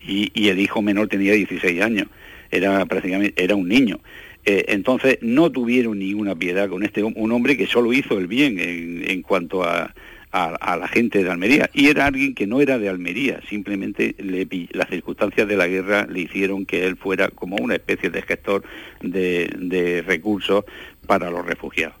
y, 0.00 0.48
el 0.48 0.58
hijo 0.58 0.82
menor 0.82 1.08
tenía 1.08 1.32
16 1.32 1.80
años, 1.80 2.08
era 2.50 2.84
prácticamente, 2.86 3.42
era 3.42 3.54
un 3.54 3.68
niño. 3.68 4.00
Eh, 4.44 4.64
entonces 4.68 5.18
no 5.20 5.50
tuvieron 5.50 5.98
ninguna 5.98 6.34
piedad 6.34 6.68
con 6.68 6.82
este 6.82 7.02
un 7.02 7.32
hombre 7.32 7.56
que 7.56 7.66
solo 7.66 7.92
hizo 7.92 8.18
el 8.18 8.26
bien 8.26 8.58
en 8.58 9.22
cuanto 9.22 9.62
a, 9.62 9.94
a, 10.32 10.76
la 10.76 10.88
gente 10.88 11.24
de 11.24 11.30
Almería. 11.30 11.70
Y 11.72 11.88
era 11.88 12.06
alguien 12.06 12.34
que 12.34 12.46
no 12.46 12.60
era 12.60 12.78
de 12.78 12.88
Almería, 12.88 13.40
simplemente 13.48 14.14
le, 14.18 14.46
las 14.72 14.88
circunstancias 14.88 15.48
de 15.48 15.56
la 15.56 15.66
guerra 15.66 16.06
le 16.06 16.20
hicieron 16.20 16.66
que 16.66 16.86
él 16.86 16.96
fuera 16.96 17.28
como 17.28 17.56
una 17.56 17.74
especie 17.74 18.10
de 18.10 18.22
gestor 18.22 18.62
de, 19.00 20.04
recursos 20.06 20.64
para 21.06 21.30
los 21.30 21.44
refugiados. 21.44 21.96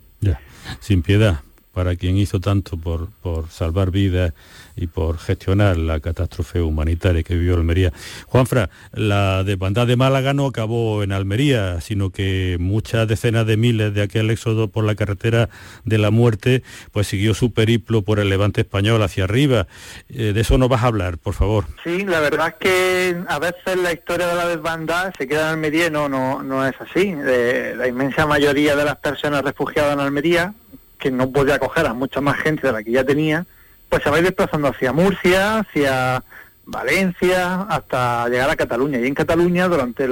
Sin 0.80 1.02
piedad 1.02 1.42
para 1.78 1.94
quien 1.94 2.16
hizo 2.16 2.40
tanto 2.40 2.76
por, 2.76 3.08
por 3.22 3.50
salvar 3.50 3.92
vidas 3.92 4.32
y 4.74 4.88
por 4.88 5.16
gestionar 5.16 5.76
la 5.76 6.00
catástrofe 6.00 6.60
humanitaria 6.60 7.22
que 7.22 7.36
vivió 7.36 7.54
Almería. 7.54 7.92
Juanfra, 8.26 8.68
la 8.92 9.44
desbandada 9.44 9.86
de 9.86 9.94
Málaga 9.94 10.34
no 10.34 10.46
acabó 10.46 11.04
en 11.04 11.12
Almería, 11.12 11.80
sino 11.80 12.10
que 12.10 12.56
muchas 12.58 13.06
decenas 13.06 13.46
de 13.46 13.56
miles 13.56 13.94
de 13.94 14.02
aquel 14.02 14.28
éxodo 14.30 14.66
por 14.66 14.82
la 14.82 14.96
carretera 14.96 15.50
de 15.84 15.98
la 15.98 16.10
muerte, 16.10 16.64
pues 16.90 17.06
siguió 17.06 17.32
su 17.32 17.52
periplo 17.52 18.02
por 18.02 18.18
el 18.18 18.28
levante 18.28 18.62
español 18.62 19.00
hacia 19.04 19.22
arriba. 19.22 19.68
Eh, 20.08 20.32
de 20.32 20.40
eso 20.40 20.58
no 20.58 20.68
vas 20.68 20.82
a 20.82 20.88
hablar, 20.88 21.16
por 21.18 21.34
favor. 21.34 21.66
Sí, 21.84 22.04
la 22.04 22.18
verdad 22.18 22.48
es 22.48 22.54
que 22.54 23.16
a 23.28 23.38
veces 23.38 23.76
la 23.80 23.92
historia 23.92 24.26
de 24.26 24.34
la 24.34 24.48
desbandada 24.48 25.12
se 25.16 25.28
queda 25.28 25.42
en 25.42 25.54
Almería 25.54 25.86
y 25.86 25.90
no, 25.92 26.08
no, 26.08 26.42
no 26.42 26.66
es 26.66 26.74
así. 26.80 27.14
Eh, 27.16 27.74
la 27.76 27.86
inmensa 27.86 28.26
mayoría 28.26 28.74
de 28.74 28.84
las 28.84 28.96
personas 28.96 29.44
refugiadas 29.44 29.92
en 29.92 30.00
Almería, 30.00 30.54
que 30.98 31.10
no 31.10 31.30
podía 31.30 31.56
acoger 31.56 31.86
a 31.86 31.94
mucha 31.94 32.20
más 32.20 32.38
gente 32.38 32.66
de 32.66 32.72
la 32.72 32.82
que 32.82 32.92
ya 32.92 33.04
tenía, 33.04 33.46
pues 33.88 34.02
se 34.02 34.10
va 34.10 34.16
a 34.16 34.18
ir 34.18 34.24
desplazando 34.24 34.68
hacia 34.68 34.92
Murcia, 34.92 35.60
hacia 35.60 36.22
Valencia, 36.66 37.62
hasta 37.62 38.28
llegar 38.28 38.50
a 38.50 38.56
Cataluña. 38.56 38.98
Y 38.98 39.06
en 39.06 39.14
Cataluña, 39.14 39.68
durante 39.68 40.08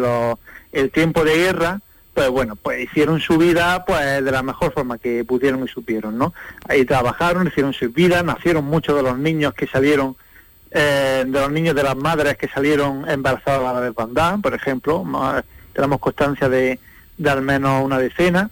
el 0.72 0.90
tiempo 0.90 1.24
de 1.24 1.36
guerra, 1.36 1.80
pues 2.16 2.30
bueno, 2.30 2.56
pues 2.56 2.82
hicieron 2.82 3.20
su 3.20 3.36
vida 3.36 3.84
pues 3.84 4.24
de 4.24 4.30
la 4.30 4.42
mejor 4.42 4.72
forma 4.72 4.96
que 4.96 5.22
pudieron 5.22 5.62
y 5.62 5.68
supieron, 5.68 6.16
¿no? 6.16 6.32
Ahí 6.66 6.86
trabajaron, 6.86 7.46
hicieron 7.46 7.74
su 7.74 7.90
vida, 7.90 8.22
nacieron 8.22 8.64
muchos 8.64 8.96
de 8.96 9.02
los 9.02 9.18
niños 9.18 9.52
que 9.52 9.66
salieron, 9.66 10.16
eh, 10.70 11.24
de 11.26 11.40
los 11.40 11.50
niños 11.50 11.74
de 11.74 11.82
las 11.82 11.94
madres 11.94 12.38
que 12.38 12.48
salieron 12.48 13.06
embarazadas 13.06 13.60
a 13.60 13.72
la 13.74 13.80
desbandada, 13.82 14.38
por 14.38 14.54
ejemplo, 14.54 15.04
tenemos 15.74 16.00
constancia 16.00 16.48
de, 16.48 16.80
de 17.18 17.30
al 17.30 17.42
menos 17.42 17.84
una 17.84 17.98
decena, 17.98 18.48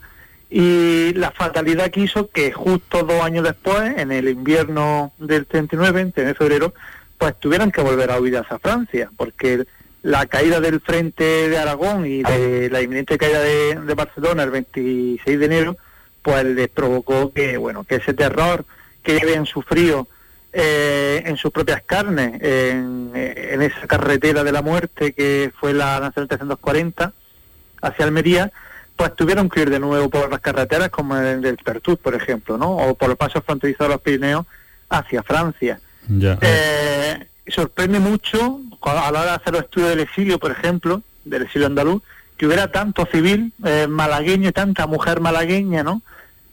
y 0.50 1.12
la 1.14 1.30
fatalidad 1.30 1.90
quiso 1.90 2.30
que 2.30 2.52
justo 2.52 3.02
dos 3.02 3.22
años 3.22 3.44
después, 3.44 3.96
en 3.96 4.12
el 4.12 4.28
invierno 4.28 5.12
del 5.18 5.46
39, 5.46 6.00
en 6.00 6.12
de 6.12 6.34
febrero, 6.34 6.74
pues 7.18 7.38
tuvieran 7.40 7.72
que 7.72 7.80
volver 7.80 8.10
a 8.10 8.20
huir 8.20 8.36
hacia 8.36 8.58
Francia, 8.58 9.10
porque 9.16 9.64
la 10.02 10.26
caída 10.26 10.60
del 10.60 10.80
frente 10.80 11.48
de 11.48 11.58
Aragón 11.58 12.06
y 12.06 12.22
de 12.22 12.68
la 12.70 12.82
inminente 12.82 13.16
caída 13.16 13.40
de, 13.40 13.94
Barcelona 13.94 14.42
el 14.42 14.50
26 14.50 15.38
de 15.38 15.46
enero, 15.46 15.76
pues 16.22 16.44
les 16.44 16.68
provocó 16.68 17.32
que, 17.32 17.56
bueno, 17.56 17.84
que 17.84 17.96
ese 17.96 18.12
terror 18.12 18.64
que 19.02 19.20
habían 19.20 19.46
sufrido 19.46 20.06
eh, 20.52 21.22
en 21.24 21.36
sus 21.36 21.50
propias 21.52 21.82
carnes, 21.82 22.40
en, 22.42 23.12
en, 23.14 23.62
esa 23.62 23.86
carretera 23.86 24.44
de 24.44 24.52
la 24.52 24.62
muerte 24.62 25.12
que 25.14 25.50
fue 25.58 25.72
la 25.72 26.00
Nacional 26.00 26.28
340 26.28 27.12
hacia 27.80 28.04
Almería, 28.04 28.52
pues 28.96 29.14
tuvieron 29.16 29.48
que 29.48 29.62
ir 29.62 29.70
de 29.70 29.80
nuevo 29.80 30.08
por 30.08 30.30
las 30.30 30.40
carreteras 30.40 30.90
como 30.90 31.16
el 31.16 31.40
del 31.42 31.56
Pertús, 31.56 31.98
por 31.98 32.14
ejemplo, 32.14 32.56
¿no? 32.56 32.76
O 32.76 32.94
por 32.94 33.08
los 33.08 33.18
pasos 33.18 33.42
fronterizos 33.44 33.86
de 33.86 33.94
los 33.94 34.00
Pirineos 34.00 34.46
hacia 34.88 35.22
Francia. 35.22 35.80
Eh, 36.40 37.26
sorprende 37.48 37.98
mucho 37.98 38.60
a 38.82 38.94
la 38.94 39.08
hora 39.08 39.24
de 39.24 39.30
hacer 39.30 39.52
los 39.54 39.62
estudios 39.62 39.90
del 39.90 40.00
exilio, 40.00 40.38
por 40.38 40.52
ejemplo, 40.52 41.02
del 41.24 41.42
exilio 41.42 41.66
andaluz, 41.66 42.02
que 42.36 42.46
hubiera 42.46 42.70
tanto 42.70 43.06
civil 43.06 43.52
eh, 43.64 43.86
malagueño 43.88 44.50
y 44.50 44.52
tanta 44.52 44.86
mujer 44.86 45.20
malagueña, 45.20 45.82
¿no? 45.82 46.02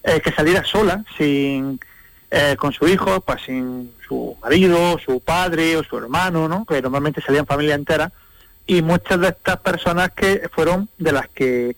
Eh, 0.04 0.19
que 0.21 0.32
saliera 0.32 0.63
sola, 0.63 1.04
sin 1.17 1.80
con 2.58 2.71
su 2.71 2.88
hijo, 2.88 3.19
pues 3.19 3.41
sin 3.45 3.91
su 4.08 4.38
marido, 4.41 4.97
su 5.06 5.19
padre 5.19 5.75
o 5.75 5.84
su 5.84 5.97
hermano, 5.97 6.47
¿no? 6.47 6.63
Que 6.63 6.82
normalmente 6.82 7.19
salían 7.19 7.45
familia 7.45 7.75
entera. 7.75 8.10
Y 8.65 8.82
muchas 8.82 9.19
de 9.19 9.27
estas 9.27 9.58
personas 9.58 10.12
que 10.12 10.49
fueron 10.54 10.88
de 10.97 11.12
las 11.12 11.27
que 11.27 11.75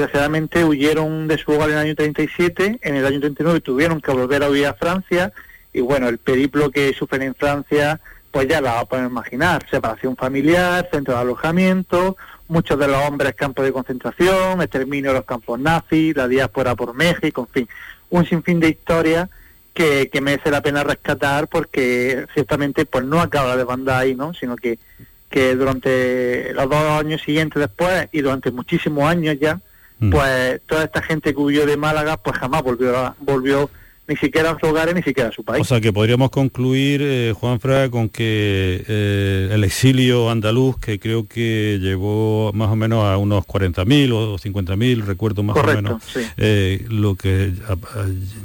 desgraciadamente 0.00 0.64
huyeron 0.64 1.28
de 1.28 1.38
su 1.38 1.52
hogar 1.52 1.70
en 1.70 1.76
el 1.76 1.80
año 1.82 1.94
37, 1.94 2.80
en 2.82 2.96
el 2.96 3.06
año 3.06 3.20
39 3.20 3.60
tuvieron 3.60 4.00
que 4.00 4.10
volver 4.10 4.42
a 4.42 4.50
huir 4.50 4.66
a 4.66 4.74
Francia 4.74 5.32
y 5.72 5.80
bueno, 5.80 6.08
el 6.08 6.18
periplo 6.18 6.70
que 6.70 6.92
sufren 6.94 7.22
en 7.22 7.34
Francia, 7.34 8.00
pues 8.30 8.48
ya 8.48 8.60
la 8.60 8.84
pueden 8.84 9.06
imaginar, 9.06 9.66
separación 9.70 10.16
familiar, 10.16 10.88
centro 10.90 11.14
de 11.14 11.20
alojamiento, 11.20 12.16
muchos 12.48 12.78
de 12.78 12.88
los 12.88 12.96
hombres 13.04 13.34
campos 13.34 13.64
de 13.64 13.72
concentración, 13.72 14.60
exterminio 14.60 15.10
de 15.10 15.18
los 15.18 15.26
campos 15.26 15.58
nazis, 15.58 16.16
la 16.16 16.28
diáspora 16.28 16.74
por 16.74 16.94
México, 16.94 17.42
en 17.48 17.52
fin, 17.52 17.68
un 18.10 18.26
sinfín 18.26 18.60
de 18.60 18.68
historias 18.68 19.28
que, 19.72 20.08
que 20.12 20.20
merece 20.20 20.50
la 20.50 20.62
pena 20.62 20.84
rescatar 20.84 21.48
porque 21.48 22.26
ciertamente 22.34 22.86
pues 22.86 23.04
no 23.04 23.20
acaba 23.20 23.56
de 23.56 23.64
bandar 23.64 24.02
ahí, 24.02 24.14
¿no? 24.14 24.34
sino 24.34 24.56
que, 24.56 24.78
que 25.28 25.56
durante 25.56 26.52
los 26.54 26.68
dos 26.68 27.00
años 27.00 27.22
siguientes 27.22 27.60
después 27.60 28.08
y 28.12 28.20
durante 28.20 28.52
muchísimos 28.52 29.04
años 29.04 29.36
ya, 29.40 29.60
Mm. 29.98 30.10
pues 30.10 30.60
toda 30.66 30.84
esta 30.84 31.02
gente 31.02 31.32
que 31.32 31.40
huyó 31.40 31.66
de 31.66 31.76
Málaga 31.76 32.16
pues 32.16 32.36
jamás 32.36 32.62
volvió 32.62 33.14
volvió 33.20 33.70
ni 34.06 34.16
siquiera 34.16 34.50
a 34.50 34.58
sus 34.58 34.68
hogares, 34.68 34.94
ni 34.94 35.02
siquiera 35.02 35.30
a 35.30 35.32
su 35.32 35.42
país. 35.42 35.62
O 35.62 35.64
sea 35.64 35.80
que 35.80 35.92
podríamos 35.92 36.30
concluir, 36.30 37.00
eh, 37.02 37.32
Juanfra, 37.34 37.88
con 37.88 38.10
que 38.10 38.84
eh, 38.86 39.48
el 39.50 39.64
exilio 39.64 40.30
andaluz, 40.30 40.78
que 40.78 40.98
creo 40.98 41.26
que 41.26 41.78
llevó 41.80 42.52
más 42.52 42.68
o 42.68 42.76
menos 42.76 43.04
a 43.04 43.16
unos 43.16 43.46
40.000 43.46 44.12
o 44.12 44.38
50.000, 44.38 45.04
recuerdo 45.04 45.42
más 45.42 45.56
o 45.56 45.64
menos, 45.64 46.02
eh, 46.36 46.84
lo 46.90 47.14
que 47.14 47.52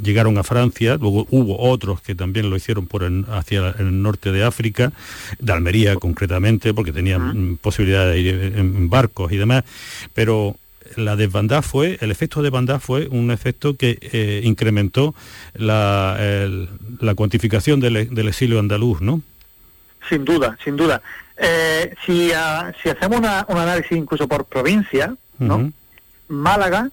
llegaron 0.01 0.37
a 0.37 0.43
Francia, 0.43 0.97
luego 0.99 1.27
hubo 1.29 1.59
otros 1.59 2.01
que 2.01 2.15
también 2.15 2.49
lo 2.49 2.55
hicieron 2.55 2.87
por 2.87 2.99
hacia 3.29 3.75
el 3.79 4.01
norte 4.01 4.31
de 4.31 4.43
África, 4.43 4.91
de 5.39 5.51
Almería 5.51 5.95
concretamente, 5.95 6.73
porque 6.73 6.93
tenían 6.93 7.57
posibilidad 7.61 8.09
de 8.09 8.19
ir 8.19 8.53
en 8.55 8.89
barcos 8.89 9.31
y 9.31 9.37
demás, 9.37 9.63
pero 10.13 10.55
la 10.95 11.15
desbandada 11.15 11.61
fue, 11.61 11.97
el 12.01 12.11
efecto 12.11 12.39
de 12.39 12.45
desbandada 12.45 12.79
fue 12.79 13.07
un 13.07 13.31
efecto 13.31 13.75
que 13.75 13.97
eh, 14.01 14.41
incrementó 14.43 15.15
la, 15.53 16.17
la 16.99 17.15
cuantificación 17.15 17.79
del, 17.79 18.27
exilio 18.27 18.59
andaluz, 18.59 19.01
¿no? 19.01 19.21
Sin 20.07 20.25
duda, 20.25 20.57
sin 20.63 20.75
duda. 20.75 21.01
eh, 21.37 21.93
si, 22.05 22.31
ah, 22.33 22.73
si 22.81 22.89
hacemos 22.89 23.19
una, 23.19 23.45
un 23.47 23.57
análisis 23.57 23.91
incluso 23.93 24.27
por 24.27 24.45
provincia, 24.45 25.15
¿no? 25.37 25.71
Málaga 26.27 26.89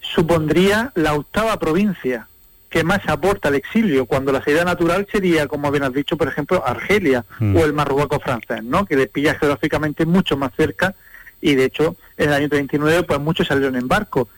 supondría 0.00 0.92
la 0.94 1.14
octava 1.14 1.58
provincia 1.58 2.26
que 2.72 2.84
más 2.84 3.06
aporta 3.06 3.48
al 3.48 3.54
exilio, 3.54 4.06
cuando 4.06 4.32
la 4.32 4.42
salida 4.42 4.64
natural 4.64 5.06
sería, 5.12 5.46
como 5.46 5.70
bien 5.70 5.84
has 5.84 5.92
dicho, 5.92 6.16
por 6.16 6.26
ejemplo, 6.26 6.66
Argelia 6.66 7.22
o 7.38 7.64
el 7.66 7.74
Marruecos 7.74 8.22
francés, 8.22 8.64
¿no? 8.64 8.86
Que 8.86 8.96
le 8.96 9.08
pilla 9.08 9.34
geográficamente 9.34 10.06
mucho 10.06 10.38
más 10.38 10.52
cerca 10.56 10.94
y 11.42 11.56
de 11.56 11.64
hecho 11.64 11.96
en 12.16 12.28
el 12.28 12.34
año 12.34 12.48
39 12.48 13.02
pues 13.02 13.20
muchos 13.20 13.48
salieron 13.48 13.76
en 13.76 13.88
barco. 13.88 14.28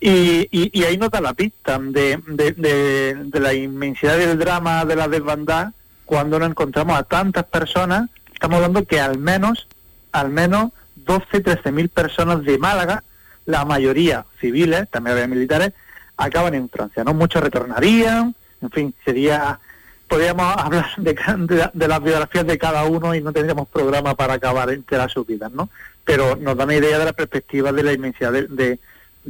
Y, 0.00 0.48
y, 0.50 0.84
ahí 0.84 0.98
nota 0.98 1.20
la 1.20 1.34
pista 1.34 1.78
de, 1.78 2.18
de, 2.26 3.40
la 3.40 3.54
inmensidad 3.54 4.18
del 4.18 4.38
drama 4.38 4.84
de 4.84 4.96
la 4.96 5.08
desbandada 5.08 5.72
cuando 6.04 6.38
nos 6.38 6.50
encontramos 6.50 6.98
a 6.98 7.04
tantas 7.04 7.44
personas 7.44 8.10
estamos 8.32 8.56
hablando 8.56 8.84
que 8.84 9.00
al 9.00 9.18
menos 9.18 9.68
al 10.12 10.30
menos 10.30 10.72
12 10.96 11.40
13 11.40 11.72
mil 11.72 11.88
personas 11.90 12.42
de 12.44 12.58
Málaga 12.58 13.04
la 13.46 13.64
mayoría 13.64 14.24
civiles 14.40 14.88
también 14.90 15.16
había 15.16 15.28
militares 15.28 15.72
acaban 16.16 16.54
en 16.54 16.68
Francia 16.68 17.04
no 17.04 17.14
muchos 17.14 17.42
retornarían 17.42 18.34
en 18.62 18.70
fin 18.70 18.94
sería 19.04 19.60
podríamos 20.08 20.56
hablar 20.58 20.86
de, 20.96 21.70
de, 21.74 21.88
las 21.88 22.02
biografías 22.02 22.46
de 22.46 22.58
cada 22.58 22.84
uno 22.84 23.14
y 23.14 23.20
no 23.20 23.32
tendríamos 23.32 23.68
programa 23.68 24.14
para 24.14 24.34
acabar 24.34 24.70
entre 24.70 24.98
las 24.98 25.14
vidas, 25.26 25.52
¿no? 25.52 25.68
Pero 26.08 26.36
nos 26.36 26.56
da 26.56 26.64
una 26.64 26.74
idea 26.74 26.98
de 26.98 27.04
la 27.04 27.12
perspectiva 27.12 27.70
de 27.70 27.82
la 27.82 27.92
inmensidad 27.92 28.32
de, 28.32 28.46
de, 28.48 28.78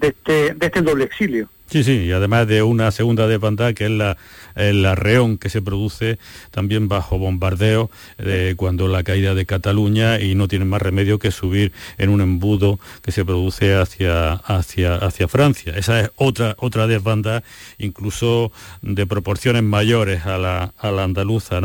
este, 0.01 0.55
de 0.55 0.67
este 0.67 0.81
doble 0.81 1.03
exilio. 1.03 1.51
Sí, 1.71 1.85
sí, 1.85 2.05
y 2.05 2.13
además 2.13 2.47
de 2.47 2.63
una 2.63 2.91
segunda 2.91 3.27
desbandada 3.27 3.75
que 3.75 3.85
es 3.85 3.91
la, 3.91 4.17
el 4.59 4.85
arreón 4.87 5.39
que 5.39 5.51
se 5.51 5.63
produce 5.63 6.19
también 6.51 6.89
bajo 6.89 7.19
bombardeo 7.19 7.91
de 8.19 8.55
cuando 8.57 8.89
la 8.89 9.03
caída 9.03 9.35
de 9.35 9.47
Cataluña 9.47 10.19
y 10.19 10.35
no 10.35 10.49
tienen 10.49 10.69
más 10.69 10.83
remedio 10.83 11.19
que 11.19 11.31
subir 11.31 11.73
en 11.97 12.11
un 12.11 12.21
embudo 12.21 12.79
que 13.03 13.13
se 13.13 13.25
produce 13.25 13.75
hacia, 13.75 14.33
hacia, 14.33 14.97
hacia 14.97 15.29
Francia. 15.29 15.75
Esa 15.77 16.01
es 16.01 16.11
otra, 16.17 16.57
otra 16.59 16.87
desbandada, 16.87 17.45
incluso 17.79 18.51
de 18.83 19.07
proporciones 19.07 19.63
mayores 19.63 20.27
a 20.27 20.39
la, 20.39 20.73
a 20.79 20.91
la 20.91 21.05
andaluza. 21.05 21.61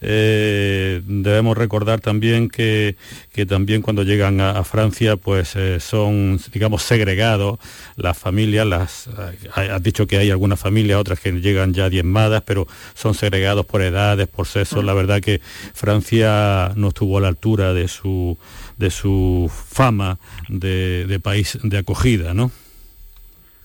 Eh, 0.00 1.00
debemos 1.06 1.56
recordar 1.56 2.00
también 2.00 2.48
que, 2.48 2.96
que 3.32 3.46
también 3.46 3.82
cuando 3.82 4.02
llegan 4.02 4.40
a, 4.40 4.64
Francia 4.64 5.16
pues 5.16 5.56
eh, 5.56 5.78
son, 5.78 6.40
digamos, 6.52 6.82
segregados 6.82 7.58
las 7.96 8.16
familias, 8.16 8.66
las 8.66 9.08
has 9.54 9.82
dicho 9.82 10.06
que 10.06 10.18
hay 10.18 10.30
algunas 10.30 10.60
familias, 10.60 10.98
otras 10.98 11.20
que 11.20 11.32
llegan 11.32 11.72
ya 11.74 11.88
diezmadas, 11.88 12.42
pero 12.42 12.66
son 12.94 13.14
segregados 13.14 13.66
por 13.66 13.82
edades, 13.82 14.28
por 14.28 14.46
sexo. 14.46 14.82
La 14.82 14.94
verdad 14.94 15.20
que 15.20 15.40
Francia 15.74 16.72
no 16.76 16.88
estuvo 16.88 17.18
a 17.18 17.20
la 17.20 17.28
altura 17.28 17.72
de 17.72 17.88
su, 17.88 18.38
de 18.76 18.90
su 18.90 19.50
fama 19.52 20.18
de, 20.48 21.20
país 21.22 21.58
de 21.62 21.78
acogida, 21.78 22.34
¿no? 22.34 22.50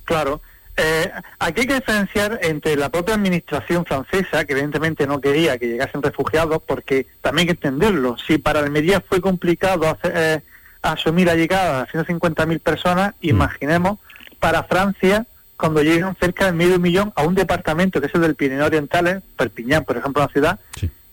Claro. 0.06 0.42
Eh, 0.78 1.12
aquí 1.40 1.62
hay 1.62 1.68
que 1.68 1.74
diferenciar 1.76 2.40
entre 2.42 2.78
la 2.78 2.90
propia 2.90 3.16
administración 3.16 3.86
francesa, 3.86 4.46
que 4.46 4.54
evidentemente 4.54 5.06
no 5.06 5.20
quería 5.20 5.58
que 5.58 5.68
llegasen 5.68 6.02
refugiados, 6.02 6.62
porque 6.66 7.06
también 7.22 7.50
hay 7.50 7.56
que 7.56 7.68
entenderlo. 7.68 8.18
Si 8.18 8.38
para 8.38 8.62
Almería 8.62 9.02
fue 9.02 9.20
complicado 9.20 9.98
eh, 10.04 10.40
asumir 10.82 11.28
la 11.28 11.36
llegada 11.36 11.86
de 11.86 11.92
150.000 11.92 12.60
personas, 12.62 13.14
mm. 13.22 13.28
imaginemos 13.28 14.00
para 14.40 14.64
Francia 14.64 15.26
cuando 15.60 15.84
llegan 15.84 16.16
cerca 16.16 16.46
de 16.46 16.54
medio 16.54 16.80
millón 16.80 17.12
a 17.18 17.24
un 17.24 17.36
departamento 17.36 18.00
que 18.00 18.08
es 18.08 18.16
el 18.16 18.22
del 18.22 18.36
Pirineo 18.36 18.66
Oriental, 18.66 19.22
Perpiñán, 19.36 19.84
por 19.84 19.98
ejemplo, 19.98 20.24
una 20.24 20.32
ciudad, 20.32 20.60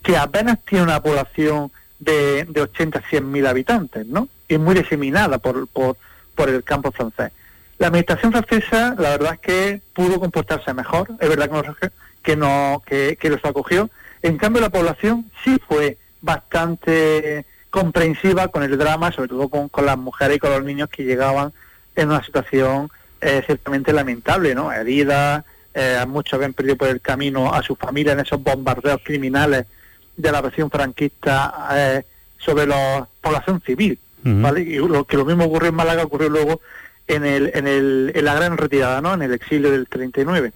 que 0.01 0.15
apenas 0.15 0.59
tiene 0.63 0.85
una 0.85 1.03
población 1.03 1.69
de, 1.99 2.45
de 2.45 2.61
80 2.61 3.03
100 3.09 3.29
mil 3.29 3.45
habitantes, 3.45 4.07
¿no? 4.07 4.29
Y 4.47 4.57
muy 4.57 4.73
diseminada 4.73 5.37
por, 5.39 5.67
por, 5.67 5.97
por 6.33 6.47
el 6.47 6.63
campo 6.63 6.93
francés. 6.93 7.33
La 7.77 7.87
administración 7.87 8.31
francesa, 8.31 8.95
la 8.97 9.09
verdad 9.09 9.33
es 9.33 9.39
que 9.41 9.81
pudo 9.93 10.17
comportarse 10.17 10.73
mejor, 10.73 11.09
es 11.19 11.27
verdad 11.27 11.49
que, 11.49 11.67
nos, 11.67 11.77
que, 12.23 12.35
no, 12.37 12.83
que, 12.85 13.17
que 13.19 13.29
los 13.29 13.43
acogió. 13.43 13.89
En 14.21 14.37
cambio, 14.37 14.61
la 14.61 14.69
población 14.69 15.29
sí 15.43 15.59
fue 15.67 15.97
bastante 16.21 17.45
comprensiva 17.69 18.47
con 18.47 18.63
el 18.63 18.77
drama, 18.77 19.11
sobre 19.11 19.27
todo 19.27 19.49
con, 19.49 19.67
con 19.67 19.85
las 19.85 19.97
mujeres 19.97 20.37
y 20.37 20.39
con 20.39 20.51
los 20.51 20.63
niños 20.63 20.87
que 20.87 21.03
llegaban 21.03 21.51
en 21.97 22.07
una 22.07 22.23
situación 22.23 22.89
es 23.21 23.45
ciertamente 23.45 23.93
lamentable, 23.93 24.55
¿no? 24.55 24.71
Heridas, 24.71 25.43
eh, 25.73 26.03
muchos 26.07 26.33
habían 26.33 26.53
perdido 26.53 26.75
por 26.75 26.87
el 26.87 27.01
camino 27.01 27.53
a 27.53 27.61
su 27.61 27.75
familia 27.75 28.13
en 28.13 28.19
esos 28.19 28.41
bombardeos 28.41 29.01
criminales 29.03 29.65
de 30.15 30.31
la 30.31 30.41
región 30.41 30.71
franquista 30.71 31.69
eh, 31.73 32.03
sobre 32.37 32.65
la 32.65 33.07
población 33.21 33.61
civil, 33.65 33.99
¿vale? 34.23 34.61
Y 34.61 34.77
lo 34.77 35.05
que 35.05 35.17
lo 35.17 35.25
mismo 35.25 35.45
ocurrió 35.45 35.69
en 35.69 35.75
Málaga 35.75 36.03
ocurrió 36.03 36.29
luego 36.29 36.61
en 37.07 37.25
el, 37.25 37.51
en 37.53 37.67
el 37.67 38.11
en 38.13 38.25
la 38.25 38.33
gran 38.33 38.57
retirada, 38.57 39.01
¿no? 39.01 39.13
En 39.13 39.21
el 39.21 39.33
exilio 39.33 39.71
del 39.71 39.87
39. 39.87 40.51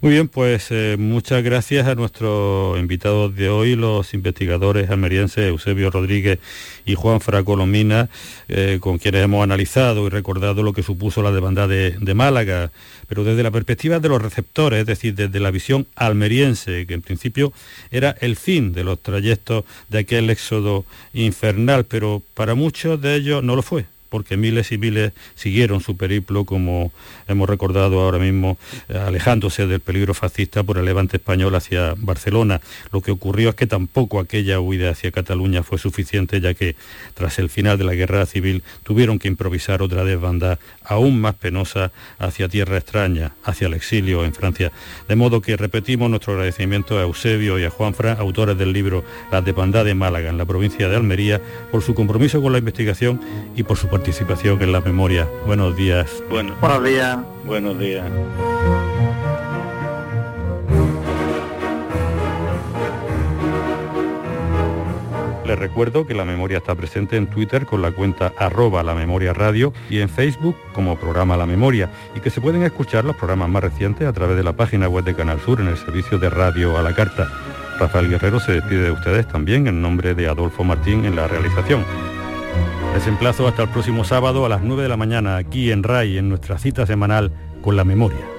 Muy 0.00 0.12
bien, 0.12 0.28
pues 0.28 0.68
eh, 0.70 0.94
muchas 0.96 1.42
gracias 1.42 1.88
a 1.88 1.96
nuestros 1.96 2.78
invitados 2.78 3.34
de 3.34 3.48
hoy, 3.48 3.74
los 3.74 4.14
investigadores 4.14 4.90
almerienses 4.90 5.48
Eusebio 5.48 5.90
Rodríguez 5.90 6.38
y 6.86 6.94
Juan 6.94 7.20
Fracolomina, 7.20 8.08
eh, 8.46 8.78
con 8.80 8.98
quienes 8.98 9.24
hemos 9.24 9.42
analizado 9.42 10.06
y 10.06 10.10
recordado 10.10 10.62
lo 10.62 10.72
que 10.72 10.84
supuso 10.84 11.20
la 11.20 11.32
demanda 11.32 11.66
de, 11.66 11.96
de, 11.98 12.14
Málaga, 12.14 12.70
pero 13.08 13.24
desde 13.24 13.42
la 13.42 13.50
perspectiva 13.50 13.98
de 13.98 14.08
los 14.08 14.22
receptores, 14.22 14.78
es 14.78 14.86
decir, 14.86 15.16
desde 15.16 15.40
la 15.40 15.50
visión 15.50 15.88
almeriense, 15.96 16.86
que 16.86 16.94
en 16.94 17.02
principio 17.02 17.52
era 17.90 18.14
el 18.20 18.36
fin 18.36 18.72
de 18.72 18.84
los 18.84 19.02
trayectos 19.02 19.64
de 19.88 19.98
aquel 19.98 20.30
éxodo 20.30 20.84
infernal, 21.12 21.86
pero 21.86 22.22
para 22.34 22.54
muchos 22.54 23.02
de 23.02 23.16
ellos 23.16 23.42
no 23.42 23.56
lo 23.56 23.62
fue 23.62 23.86
porque 24.08 24.36
miles 24.36 24.72
y 24.72 24.78
miles 24.78 25.12
siguieron 25.34 25.80
su 25.80 25.96
periplo, 25.96 26.44
como 26.44 26.92
hemos 27.26 27.48
recordado 27.48 28.00
ahora 28.00 28.18
mismo, 28.18 28.58
alejándose 28.88 29.66
del 29.66 29.80
peligro 29.80 30.14
fascista 30.14 30.62
por 30.62 30.78
el 30.78 30.84
levante 30.84 31.16
español 31.18 31.54
hacia 31.54 31.94
Barcelona. 31.96 32.60
Lo 32.92 33.00
que 33.00 33.10
ocurrió 33.10 33.50
es 33.50 33.54
que 33.54 33.66
tampoco 33.66 34.20
aquella 34.20 34.60
huida 34.60 34.90
hacia 34.90 35.10
Cataluña 35.10 35.62
fue 35.62 35.78
suficiente, 35.78 36.40
ya 36.40 36.54
que 36.54 36.76
tras 37.14 37.38
el 37.38 37.48
final 37.48 37.78
de 37.78 37.84
la 37.84 37.94
guerra 37.94 38.26
civil 38.26 38.62
tuvieron 38.82 39.18
que 39.18 39.28
improvisar 39.28 39.82
otra 39.82 40.04
desbandada 40.04 40.58
aún 40.84 41.20
más 41.20 41.34
penosa 41.34 41.92
hacia 42.18 42.48
tierra 42.48 42.78
extraña, 42.78 43.32
hacia 43.44 43.66
el 43.66 43.74
exilio 43.74 44.24
en 44.24 44.34
Francia. 44.34 44.72
De 45.08 45.16
modo 45.16 45.40
que 45.40 45.56
repetimos 45.56 46.08
nuestro 46.08 46.32
agradecimiento 46.34 46.98
a 46.98 47.02
Eusebio 47.02 47.58
y 47.58 47.64
a 47.64 47.70
Juan 47.70 47.94
Fran, 47.94 48.18
autores 48.18 48.56
del 48.56 48.72
libro 48.72 49.04
La 49.30 49.42
desbandada 49.42 49.84
de 49.84 49.94
Málaga, 49.94 50.30
en 50.30 50.38
la 50.38 50.46
provincia 50.46 50.88
de 50.88 50.96
Almería, 50.96 51.40
por 51.70 51.82
su 51.82 51.94
compromiso 51.94 52.40
con 52.40 52.52
la 52.52 52.58
investigación 52.58 53.20
y 53.54 53.62
por 53.62 53.76
su 53.76 53.88
participación 53.98 54.62
en 54.62 54.70
la 54.70 54.80
memoria. 54.80 55.28
Buenos 55.44 55.74
días. 55.74 56.22
Bueno, 56.30 56.54
buenos 56.60 56.84
días. 56.84 57.18
Buenos 57.44 57.78
días. 57.80 58.06
Les 65.44 65.58
recuerdo 65.58 66.06
que 66.06 66.14
la 66.14 66.24
memoria 66.24 66.58
está 66.58 66.76
presente 66.76 67.16
en 67.16 67.26
Twitter 67.26 67.66
con 67.66 67.82
la 67.82 67.90
cuenta 67.90 68.32
arroba 68.38 68.84
la 68.84 68.94
memoria 68.94 69.32
radio 69.32 69.72
y 69.90 69.98
en 69.98 70.08
Facebook 70.08 70.56
como 70.72 70.96
programa 70.96 71.36
La 71.36 71.46
Memoria 71.46 71.90
y 72.14 72.20
que 72.20 72.30
se 72.30 72.40
pueden 72.40 72.62
escuchar 72.62 73.04
los 73.04 73.16
programas 73.16 73.48
más 73.48 73.64
recientes 73.64 74.06
a 74.06 74.12
través 74.12 74.36
de 74.36 74.44
la 74.44 74.52
página 74.52 74.88
web 74.88 75.04
de 75.04 75.16
Canal 75.16 75.40
Sur 75.40 75.60
en 75.60 75.68
el 75.68 75.76
servicio 75.76 76.18
de 76.18 76.30
radio 76.30 76.78
a 76.78 76.82
la 76.82 76.94
carta. 76.94 77.26
Rafael 77.80 78.08
Guerrero 78.08 78.38
se 78.38 78.52
despide 78.52 78.82
de 78.82 78.90
ustedes 78.92 79.26
también 79.26 79.66
en 79.66 79.82
nombre 79.82 80.14
de 80.14 80.28
Adolfo 80.28 80.62
Martín 80.62 81.04
en 81.04 81.16
la 81.16 81.26
realización. 81.26 81.84
Les 82.98 83.06
emplazo 83.06 83.46
hasta 83.46 83.62
el 83.62 83.68
próximo 83.68 84.02
sábado 84.02 84.44
a 84.44 84.48
las 84.48 84.60
9 84.60 84.82
de 84.82 84.88
la 84.88 84.96
mañana 84.96 85.36
aquí 85.36 85.70
en 85.70 85.84
RAI, 85.84 86.18
en 86.18 86.28
nuestra 86.28 86.58
cita 86.58 86.84
semanal 86.84 87.30
con 87.62 87.76
la 87.76 87.84
memoria. 87.84 88.37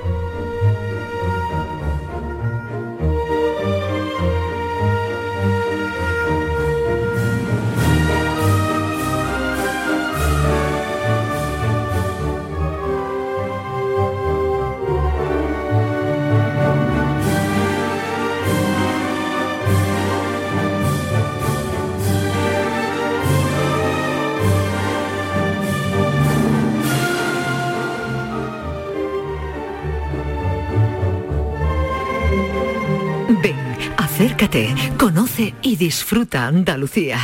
Conoce 34.98 35.54
y 35.62 35.78
disfruta 35.78 36.46
Andalucía. 36.46 37.20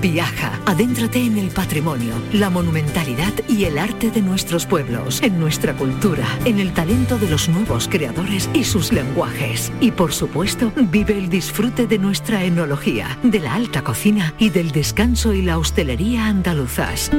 Viaja, 0.00 0.60
adéntrate 0.64 1.18
en 1.18 1.38
el 1.38 1.48
patrimonio, 1.48 2.14
la 2.32 2.50
monumentalidad 2.50 3.32
y 3.48 3.64
el 3.64 3.78
arte 3.78 4.12
de 4.12 4.22
nuestros 4.22 4.64
pueblos, 4.64 5.20
en 5.22 5.40
nuestra 5.40 5.74
cultura, 5.74 6.24
en 6.44 6.60
el 6.60 6.72
talento 6.72 7.18
de 7.18 7.28
los 7.28 7.48
nuevos 7.48 7.88
creadores 7.88 8.48
y 8.54 8.62
sus 8.62 8.92
lenguajes. 8.92 9.72
Y 9.80 9.90
por 9.90 10.12
supuesto, 10.12 10.72
vive 10.76 11.18
el 11.18 11.28
disfrute 11.28 11.88
de 11.88 11.98
nuestra 11.98 12.44
enología, 12.44 13.18
de 13.24 13.40
la 13.40 13.54
alta 13.54 13.82
cocina 13.82 14.34
y 14.38 14.50
del 14.50 14.70
descanso 14.70 15.32
y 15.32 15.42
la 15.42 15.58
hostelería 15.58 16.26
andaluzas. 16.26 17.10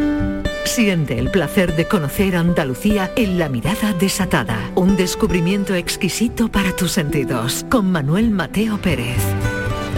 Siente 0.66 1.20
el 1.20 1.30
placer 1.30 1.76
de 1.76 1.88
conocer 1.88 2.36
Andalucía 2.36 3.12
en 3.16 3.38
la 3.38 3.50
mirada 3.50 3.94
desatada, 3.94 4.72
un 4.76 4.96
descubrimiento 4.96 5.76
exquisito 5.76 6.50
para 6.50 6.76
tus 6.76 6.94
sentidos, 6.94 7.66
con 7.70 7.92
Manuel 7.92 8.32
Mateo 8.32 8.78
Pérez. 8.80 9.22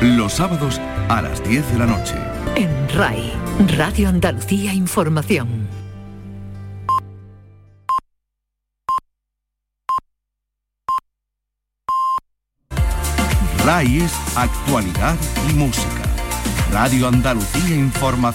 Los 0.02 0.34
sábados 0.34 0.82
a 1.08 1.22
las 1.22 1.44
10 1.48 1.72
de 1.72 1.78
la 1.78 1.86
noche. 1.86 2.16
En 2.56 2.70
RAI, 2.90 3.32
Radio 3.78 4.10
Andalucía 4.10 4.74
Información. 4.74 5.68
RAI 13.64 14.02
es 14.02 14.14
actualidad 14.36 15.16
y 15.50 15.54
música. 15.54 16.02
Radio 16.72 17.08
Andalucía 17.08 17.76
Información. 17.76 18.16